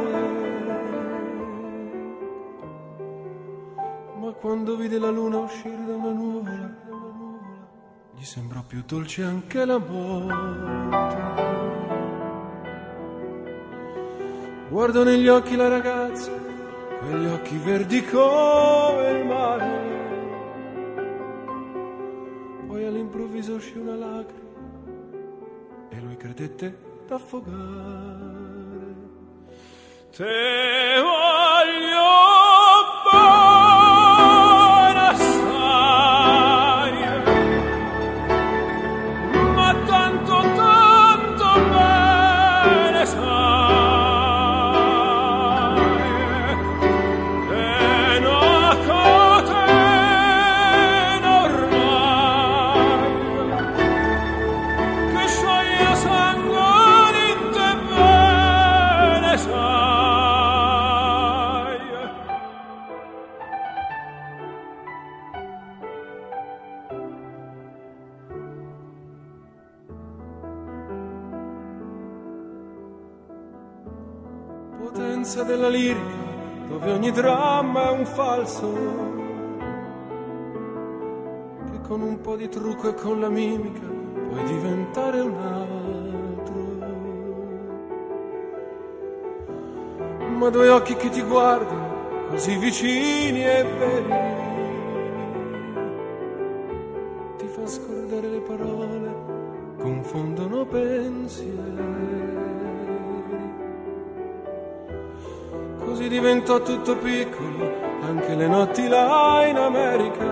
[4.19, 6.75] Ma quando vide la luna uscire da una nuvola,
[8.15, 11.39] gli sembrò più dolce anche la morte.
[14.69, 16.31] Guardo negli occhi la ragazza,
[17.01, 19.91] quegli occhi verdi come il mare
[22.91, 24.49] all'improvviso uscì una lacrima
[25.89, 26.77] e lui credette
[27.07, 28.29] d'affogare.
[30.15, 30.99] Te
[75.62, 76.20] della lirica,
[76.68, 78.74] dove ogni dramma è un falso,
[81.72, 83.86] che con un po' di trucco e con la mimica
[84.30, 85.70] puoi diventare un altro.
[90.36, 94.40] Ma due occhi che ti guardano, così vicini e veri,
[106.12, 110.28] diventò tutto piccolo, anche le notti là in America.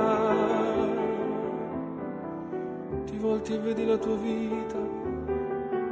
[3.06, 4.76] Ti volti e vedi la tua vita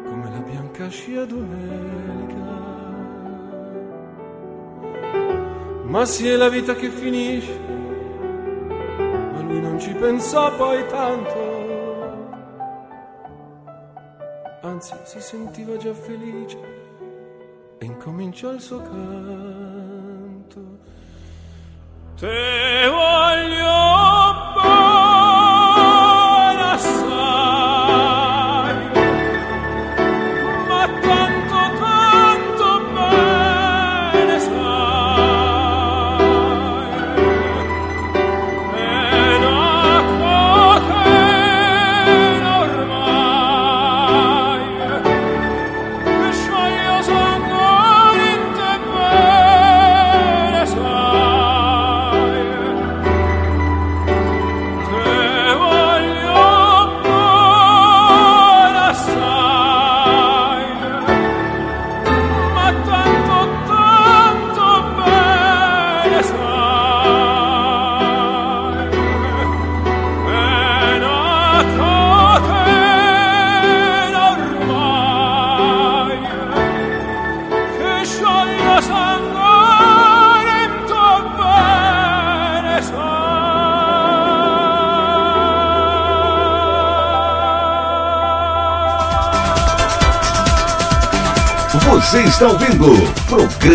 [0.03, 2.35] come la bianca scia domenica.
[5.83, 7.57] Ma sì è la vita che finisce,
[8.97, 11.55] ma lui non ci pensò poi tanto.
[14.63, 16.57] Anzi, si sentiva già felice
[17.77, 19.66] e incominciò il suo canto.
[22.15, 24.06] Te voglio Você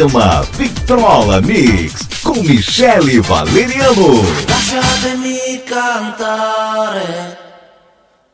[0.02, 4.20] programa Vitrola Mix com Michele Valeriano.
[4.46, 7.38] Lasciatemi cantare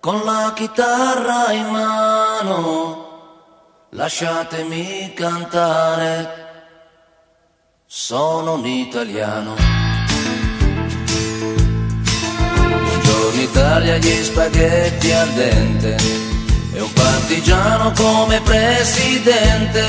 [0.00, 3.06] con la chitarra in mano.
[3.90, 6.46] Lasciatemi cantare.
[7.86, 9.54] Sono un italiano.
[12.56, 15.96] Buongiorno Italia, gli spaghetti al dente
[16.74, 19.88] e un partigiano come presidente,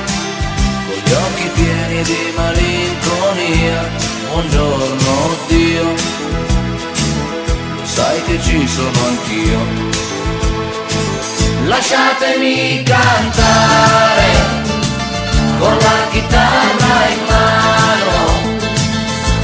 [1.61, 3.79] pieni di malinconia.
[4.29, 5.13] Buongiorno
[5.47, 5.85] Dio,
[7.83, 9.59] sai che ci sono anch'io.
[11.65, 14.29] Lasciatemi cantare
[15.59, 18.19] con la chitarra in mano.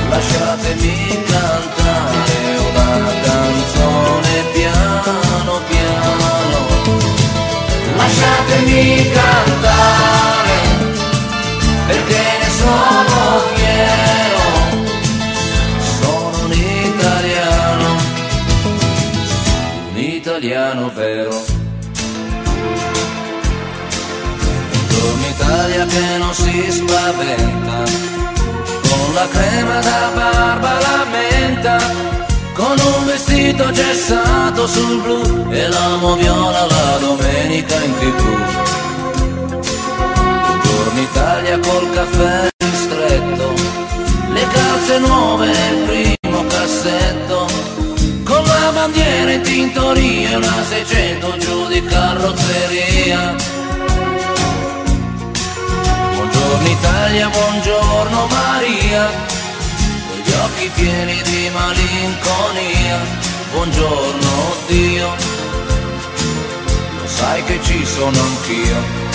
[0.09, 2.37] Lasciatemi cantare
[2.69, 6.27] una canzone piano piano
[7.97, 10.06] lasciatemi cantare,
[11.87, 14.45] perché ne sono fiero,
[15.99, 17.95] sono un italiano,
[19.91, 21.43] un italiano vero.
[24.89, 27.83] Buongiorno Italia che non si spaventa,
[28.89, 32.05] con la crema da barba la menta
[32.53, 38.66] con un vestito gessato sul blu e l'amo viola la domenica in tv.
[41.11, 43.53] Italia col caffè ristretto,
[44.31, 47.47] le calze nuove nel primo cassetto,
[48.23, 53.35] con la bandiera in tintoria e una 600 giù di carrozzeria.
[56.15, 59.35] Buongiorno Italia, buongiorno Maria
[60.27, 62.99] gli occhi pieni di malinconia,
[63.51, 65.15] buongiorno Dio,
[66.99, 69.06] lo sai che ci sono anch'io.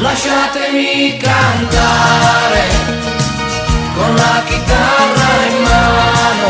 [0.00, 2.68] Lasciatemi cantare
[3.94, 6.48] con la chitarra in mano,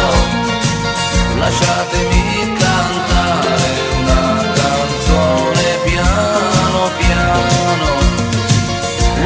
[1.38, 3.58] lasciatemi cantare
[4.00, 7.88] una canzone piano piano,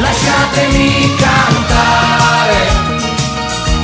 [0.01, 2.61] lasciatemi cantare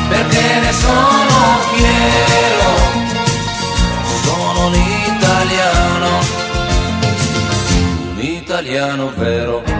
[0.08, 2.70] perché ne sono fiero,
[4.22, 6.10] sono un italiano,
[8.14, 9.71] un italiano vero.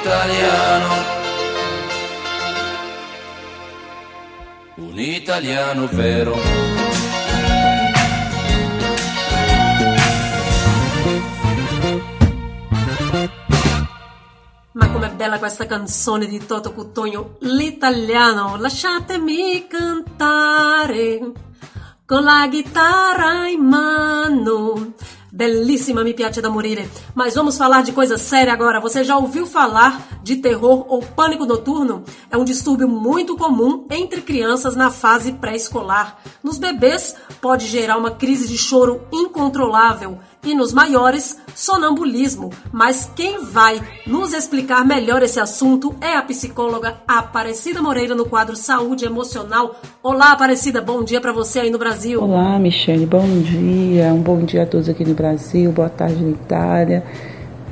[0.00, 0.94] Italiano,
[4.76, 6.36] un italiano vero.
[14.72, 21.32] Ma com'è bella questa canzone di Toto Cutogno, l'italiano, lasciatemi cantare
[22.06, 24.94] con la chitarra in mano.
[25.30, 26.88] Belíssima, me piace da morire.
[27.14, 28.80] Mas vamos falar de coisa séria agora.
[28.80, 32.02] Você já ouviu falar de terror ou pânico noturno?
[32.30, 36.18] É um distúrbio muito comum entre crianças na fase pré-escolar.
[36.42, 40.18] Nos bebês, pode gerar uma crise de choro incontrolável
[40.48, 42.50] e nos maiores, sonambulismo.
[42.72, 48.56] Mas quem vai nos explicar melhor esse assunto é a psicóloga Aparecida Moreira no quadro
[48.56, 49.76] Saúde Emocional.
[50.02, 52.22] Olá, Aparecida, bom dia para você aí no Brasil.
[52.22, 54.06] Olá, Michele, bom dia.
[54.14, 57.04] Um bom dia a todos aqui no Brasil, boa tarde na Itália,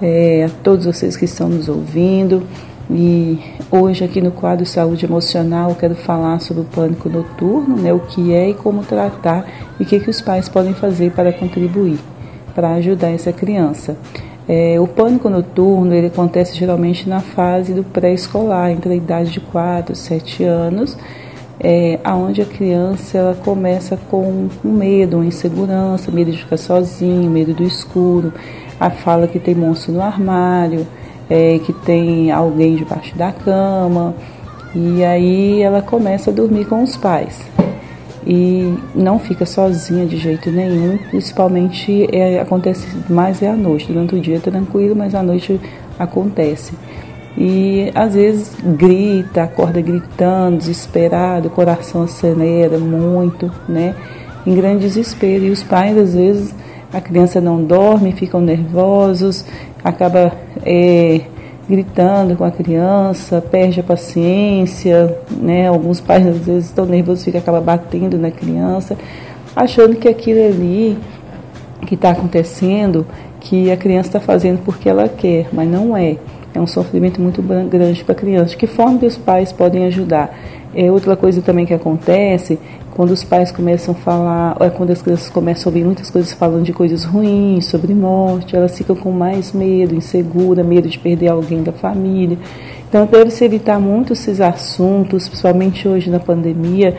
[0.03, 2.47] é, a todos vocês que estão nos ouvindo.
[2.91, 7.93] E hoje aqui no quadro Saúde Emocional eu quero falar sobre o pânico noturno, né,
[7.93, 9.45] o que é e como tratar
[9.81, 11.99] e o que, que os pais podem fazer para contribuir
[12.57, 13.99] para ajudar essa criança.
[14.49, 19.41] É, o pânico noturno ele acontece geralmente na fase do pré-escolar, entre a idade de
[19.41, 20.97] 4 e 7 anos,
[21.61, 27.31] é, aonde a criança ela começa com um medo, uma insegurança, medo de ficar sozinho,
[27.31, 28.33] medo do escuro,
[28.81, 30.87] a fala que tem monstro no armário,
[31.29, 34.15] é, que tem alguém debaixo da cama,
[34.75, 37.45] e aí ela começa a dormir com os pais
[38.27, 44.17] e não fica sozinha de jeito nenhum, principalmente é, acontece mais é à noite, durante
[44.17, 45.61] o dia é tranquilo, mas à noite
[45.97, 46.73] acontece.
[47.39, 53.95] E às vezes grita, acorda gritando, desesperado, o coração acelera muito, né?
[54.47, 55.45] Em grande desespero.
[55.45, 56.55] E os pais, às vezes,
[56.93, 59.45] a criança não dorme, ficam nervosos,
[59.85, 60.33] acaba
[60.65, 61.21] é,
[61.69, 65.69] gritando com a criança, perde a paciência, né?
[65.69, 68.97] Alguns pais às vezes estão nervosos, fica acaba batendo na criança,
[69.55, 70.97] achando que aquilo ali
[71.87, 73.07] que está acontecendo,
[73.41, 76.17] que a criança está fazendo porque ela quer, mas não é.
[76.55, 78.51] É um sofrimento muito grande para a criança.
[78.51, 80.35] De que forma que os pais podem ajudar?
[80.79, 82.59] É outra coisa também que acontece
[82.95, 86.33] quando os pais começam a falar, é quando as crianças começam a ouvir muitas coisas
[86.33, 91.29] falando de coisas ruins, sobre morte, elas ficam com mais medo, insegura, medo de perder
[91.29, 92.39] alguém da família.
[92.89, 96.97] Então deve-se evitar muito esses assuntos, principalmente hoje na pandemia,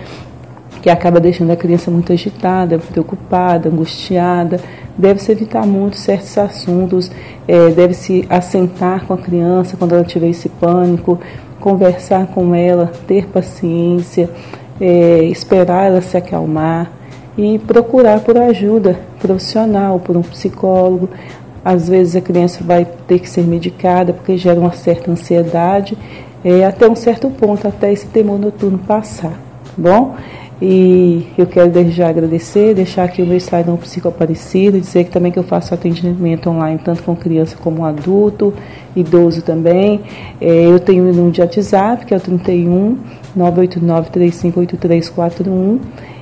[0.81, 4.59] que acaba deixando a criança muito agitada, preocupada, angustiada.
[4.97, 7.11] Deve-se evitar muito certos assuntos,
[7.47, 11.19] é, deve-se assentar com a criança quando ela tiver esse pânico,
[11.59, 14.29] conversar com ela, ter paciência
[14.79, 16.91] é, esperar ela se acalmar
[17.37, 21.09] e procurar por ajuda profissional, por um psicólogo.
[21.63, 25.97] Às vezes a criança vai ter que ser medicada porque gera uma certa ansiedade,
[26.43, 29.31] é, até um certo ponto, até esse temor noturno passar.
[29.31, 30.15] Tá bom?
[30.59, 35.31] E eu quero desde já agradecer, deixar aqui o meu Instagram Psicoaparecido, dizer que também
[35.31, 38.51] que eu faço atendimento online tanto com criança como adulto,
[38.95, 40.01] idoso também.
[40.41, 42.97] É, eu tenho um número de WhatsApp, que é o 31
[43.37, 45.79] 989 358341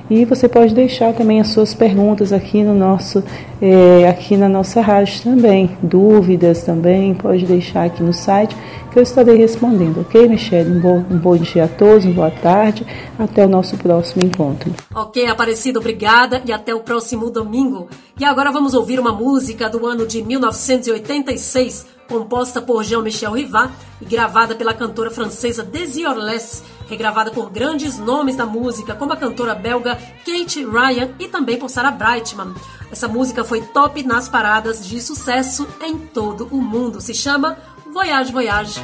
[0.08, 3.24] e você pode deixar também as suas perguntas aqui no nosso,
[3.60, 8.56] é, aqui na nossa rádio também, dúvidas também, pode deixar aqui no site
[8.92, 10.70] que eu estarei respondendo, ok, Michelle?
[10.70, 12.86] Um bom, um bom dia a todos, uma boa tarde,
[13.18, 14.72] até o nosso próximo encontro.
[14.94, 17.88] Ok, Aparecida, obrigada e até o próximo domingo.
[18.18, 24.04] E agora vamos ouvir uma música do ano de 1986, composta por Jean-Michel Rivard e
[24.04, 29.54] gravada pela cantora francesa Desi Orles regravada por grandes nomes da música, como a cantora
[29.54, 32.54] belga Kate Ryan e também por Sarah Brightman.
[32.90, 37.00] Essa música foi top nas paradas de sucesso em todo o mundo.
[37.00, 37.58] Se chama
[37.92, 38.80] Voyage Voyage.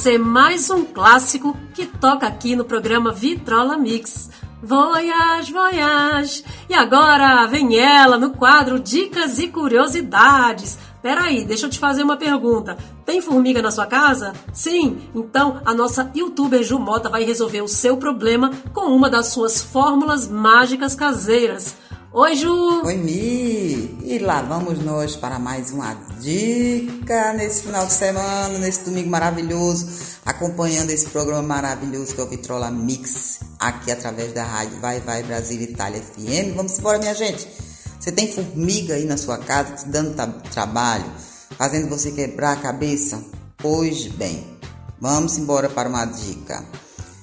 [0.00, 4.30] Você mais um clássico que toca aqui no programa Vitrola Mix.
[4.62, 6.42] Voyage, voyage.
[6.70, 10.78] E agora vem ela no quadro Dicas e Curiosidades.
[11.02, 12.78] Peraí, deixa eu te fazer uma pergunta.
[13.04, 14.32] Tem formiga na sua casa?
[14.54, 14.96] Sim?
[15.14, 19.60] Então a nossa youtuber Ju Mota vai resolver o seu problema com uma das suas
[19.60, 21.76] fórmulas mágicas caseiras.
[22.10, 22.86] Oi, Ju!
[22.86, 23.39] Oi, Mi!
[24.10, 29.86] E lá vamos nós para mais uma dica nesse final de semana, nesse domingo maravilhoso,
[30.26, 35.22] acompanhando esse programa maravilhoso que é o Vitrola Mix, aqui através da rádio Vai Vai
[35.22, 36.56] Brasil Itália FM.
[36.56, 37.46] Vamos embora, minha gente!
[38.00, 40.16] Você tem formiga aí na sua casa te dando
[40.50, 41.06] trabalho,
[41.56, 43.24] fazendo você quebrar a cabeça?
[43.58, 44.44] Pois bem,
[45.00, 46.64] vamos embora para uma dica.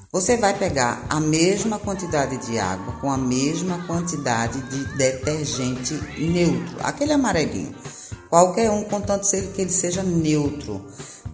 [0.10, 6.78] Você vai pegar a mesma quantidade de água com a mesma quantidade de detergente neutro,
[6.82, 7.76] aquele amarelinho.
[8.30, 10.86] Qualquer um, contanto que ele seja neutro.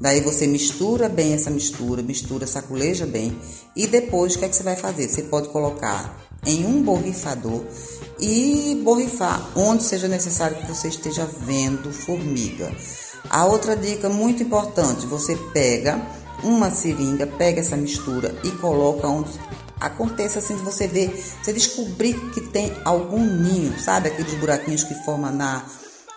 [0.01, 3.37] Daí você mistura bem essa mistura, mistura, saculeja bem.
[3.75, 5.07] E depois o que é que você vai fazer?
[5.07, 7.63] Você pode colocar em um borrifador
[8.19, 12.71] e borrifar onde seja necessário que você esteja vendo formiga.
[13.29, 19.31] A outra dica muito importante, você pega uma seringa, pega essa mistura e coloca onde
[19.79, 21.09] aconteça assim de você ver,
[21.41, 25.65] você descobrir que tem algum ninho, sabe aqueles buraquinhos que forma na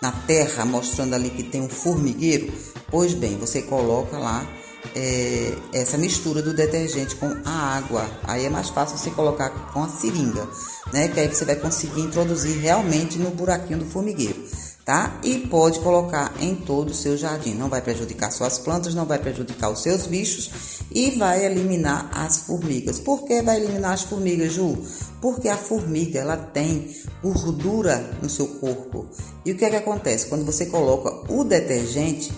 [0.00, 2.52] na terra, mostrando ali que tem um formigueiro,
[2.90, 4.46] pois bem, você coloca lá
[4.94, 8.08] é, essa mistura do detergente com a água.
[8.24, 10.46] Aí é mais fácil você colocar com a seringa,
[10.92, 11.08] né?
[11.08, 14.44] Que aí você vai conseguir introduzir realmente no buraquinho do formigueiro
[14.86, 15.18] tá?
[15.24, 17.54] E pode colocar em todo o seu jardim.
[17.54, 22.38] Não vai prejudicar suas plantas, não vai prejudicar os seus bichos e vai eliminar as
[22.38, 23.00] formigas.
[23.00, 24.78] Por que vai eliminar as formigas, Ju?
[25.20, 29.08] Porque a formiga ela tem gordura no seu corpo.
[29.44, 30.28] E o que é que acontece?
[30.28, 32.32] Quando você coloca o detergente,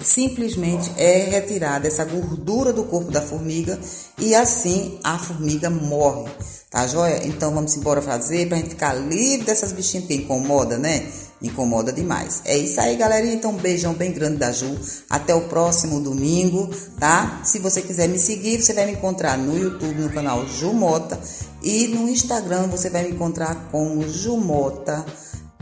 [0.00, 3.78] simplesmente é retirada essa gordura do corpo da formiga
[4.18, 6.28] e assim a formiga morre,
[6.68, 7.24] tá joia?
[7.28, 11.06] Então vamos embora fazer pra gente ficar livre dessas bichinhas que incomoda, né?
[11.42, 12.42] Incomoda demais.
[12.44, 13.34] É isso aí, galerinha.
[13.34, 14.78] Então, um beijão bem grande da Ju.
[15.08, 17.40] Até o próximo domingo, tá?
[17.44, 21.18] Se você quiser me seguir, você vai me encontrar no YouTube, no canal Jumota.
[21.62, 25.04] E no Instagram você vai me encontrar como Jumota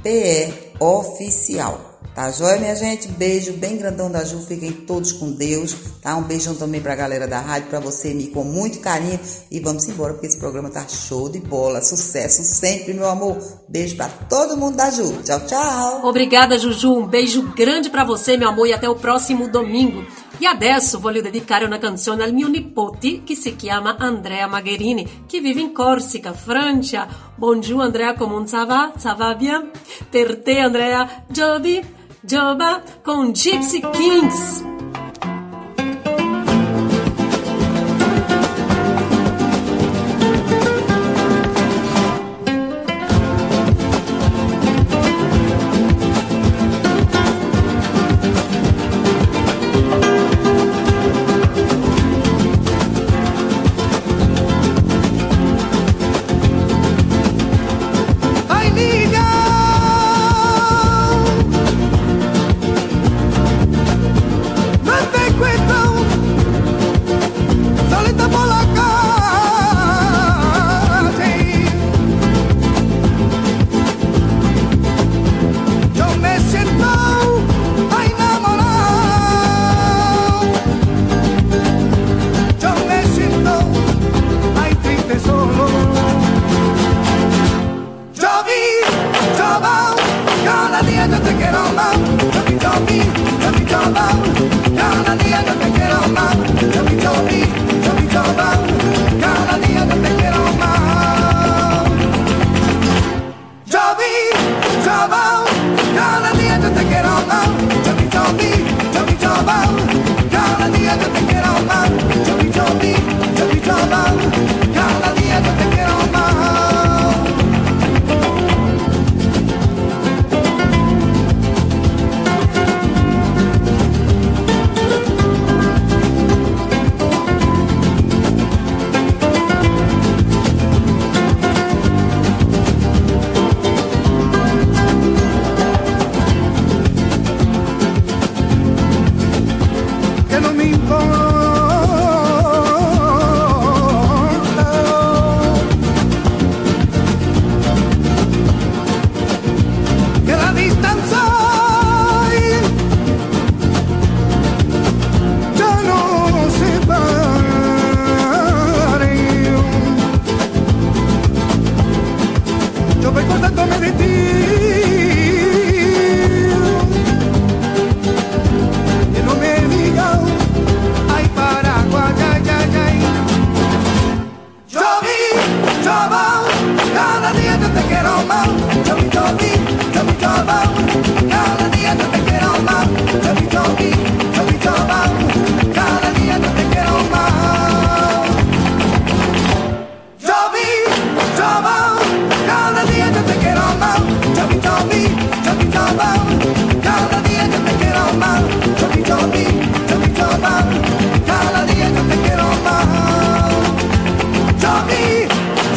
[0.02, 1.89] PE Oficial.
[2.20, 3.08] Tá joia, minha gente?
[3.08, 4.40] Beijo bem grandão da Ju.
[4.40, 6.14] Fiquem todos com Deus, tá?
[6.16, 9.18] Um beijão também pra galera da rádio, pra você, me com muito carinho.
[9.50, 11.80] E vamos embora, porque esse programa tá show de bola.
[11.80, 13.38] Sucesso sempre, meu amor.
[13.66, 15.22] Beijo pra todo mundo da Ju.
[15.22, 16.06] Tchau, tchau.
[16.06, 16.92] Obrigada, Juju.
[16.92, 20.04] Um beijo grande pra você, meu amor, e até o próximo domingo.
[20.38, 25.40] E adesso voglio dedicare una canzone al mio nipote che si chiama Andrea Magherini, che
[25.40, 27.08] vive in Corsica, Francia.
[27.34, 28.92] Bonjour Andrea, come ça va?
[28.98, 29.70] Ça va bien?
[30.10, 34.79] Per te Andrea, Joby, Joba com Gypsy Kings.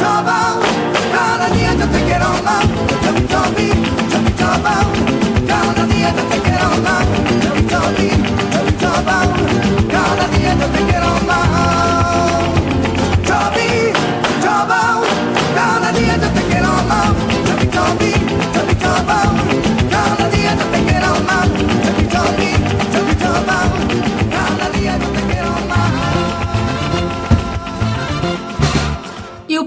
[0.03, 0.52] trouble.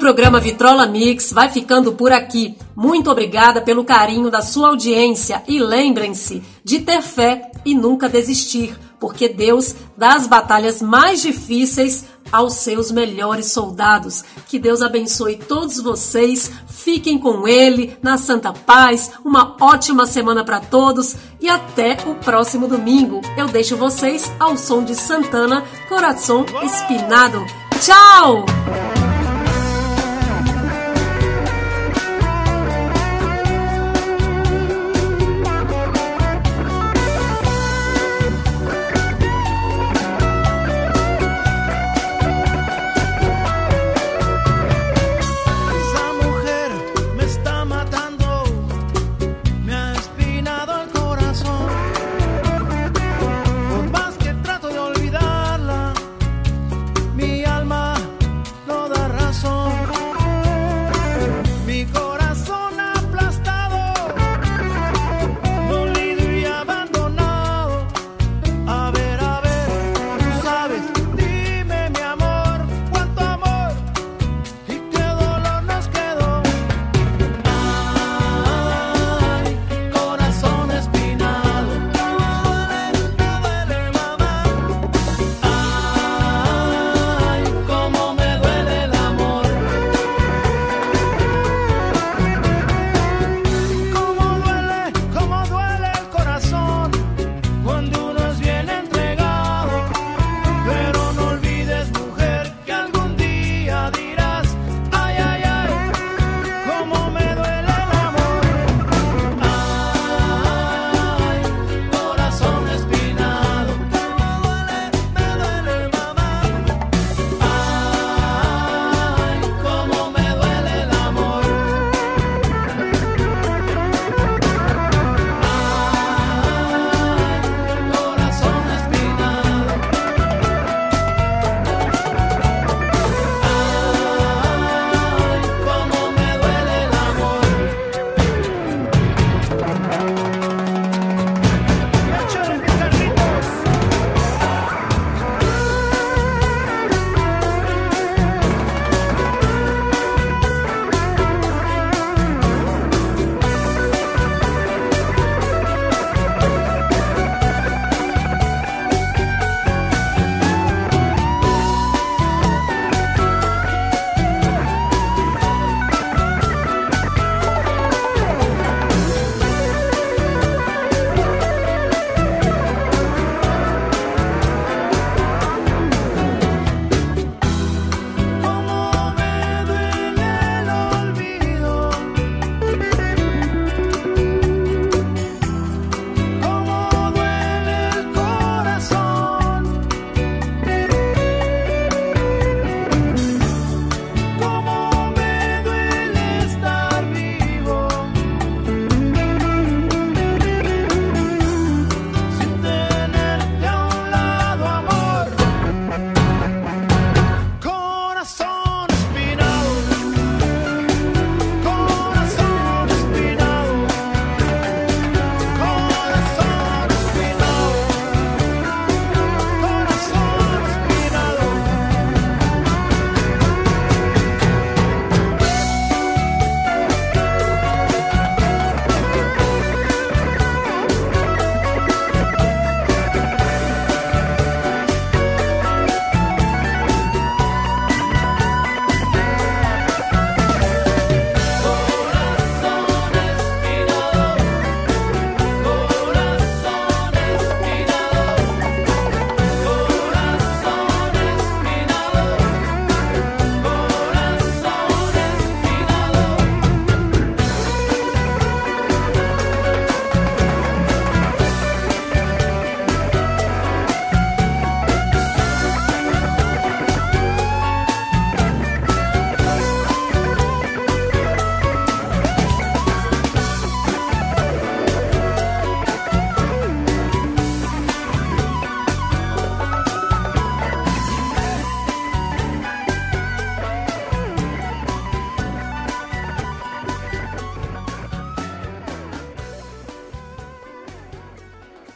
[0.06, 2.56] Programa Vitrola Mix vai ficando por aqui.
[2.76, 8.78] Muito obrigada pelo carinho da sua audiência e lembrem-se de ter fé e nunca desistir,
[9.00, 14.22] porque Deus dá as batalhas mais difíceis aos seus melhores soldados.
[14.46, 16.52] Que Deus abençoe todos vocês.
[16.68, 19.10] Fiquem com Ele na Santa Paz.
[19.24, 23.22] Uma ótima semana para todos e até o próximo domingo.
[23.36, 27.44] Eu deixo vocês ao som de Santana, Coração Espinado.
[27.80, 29.05] Tchau!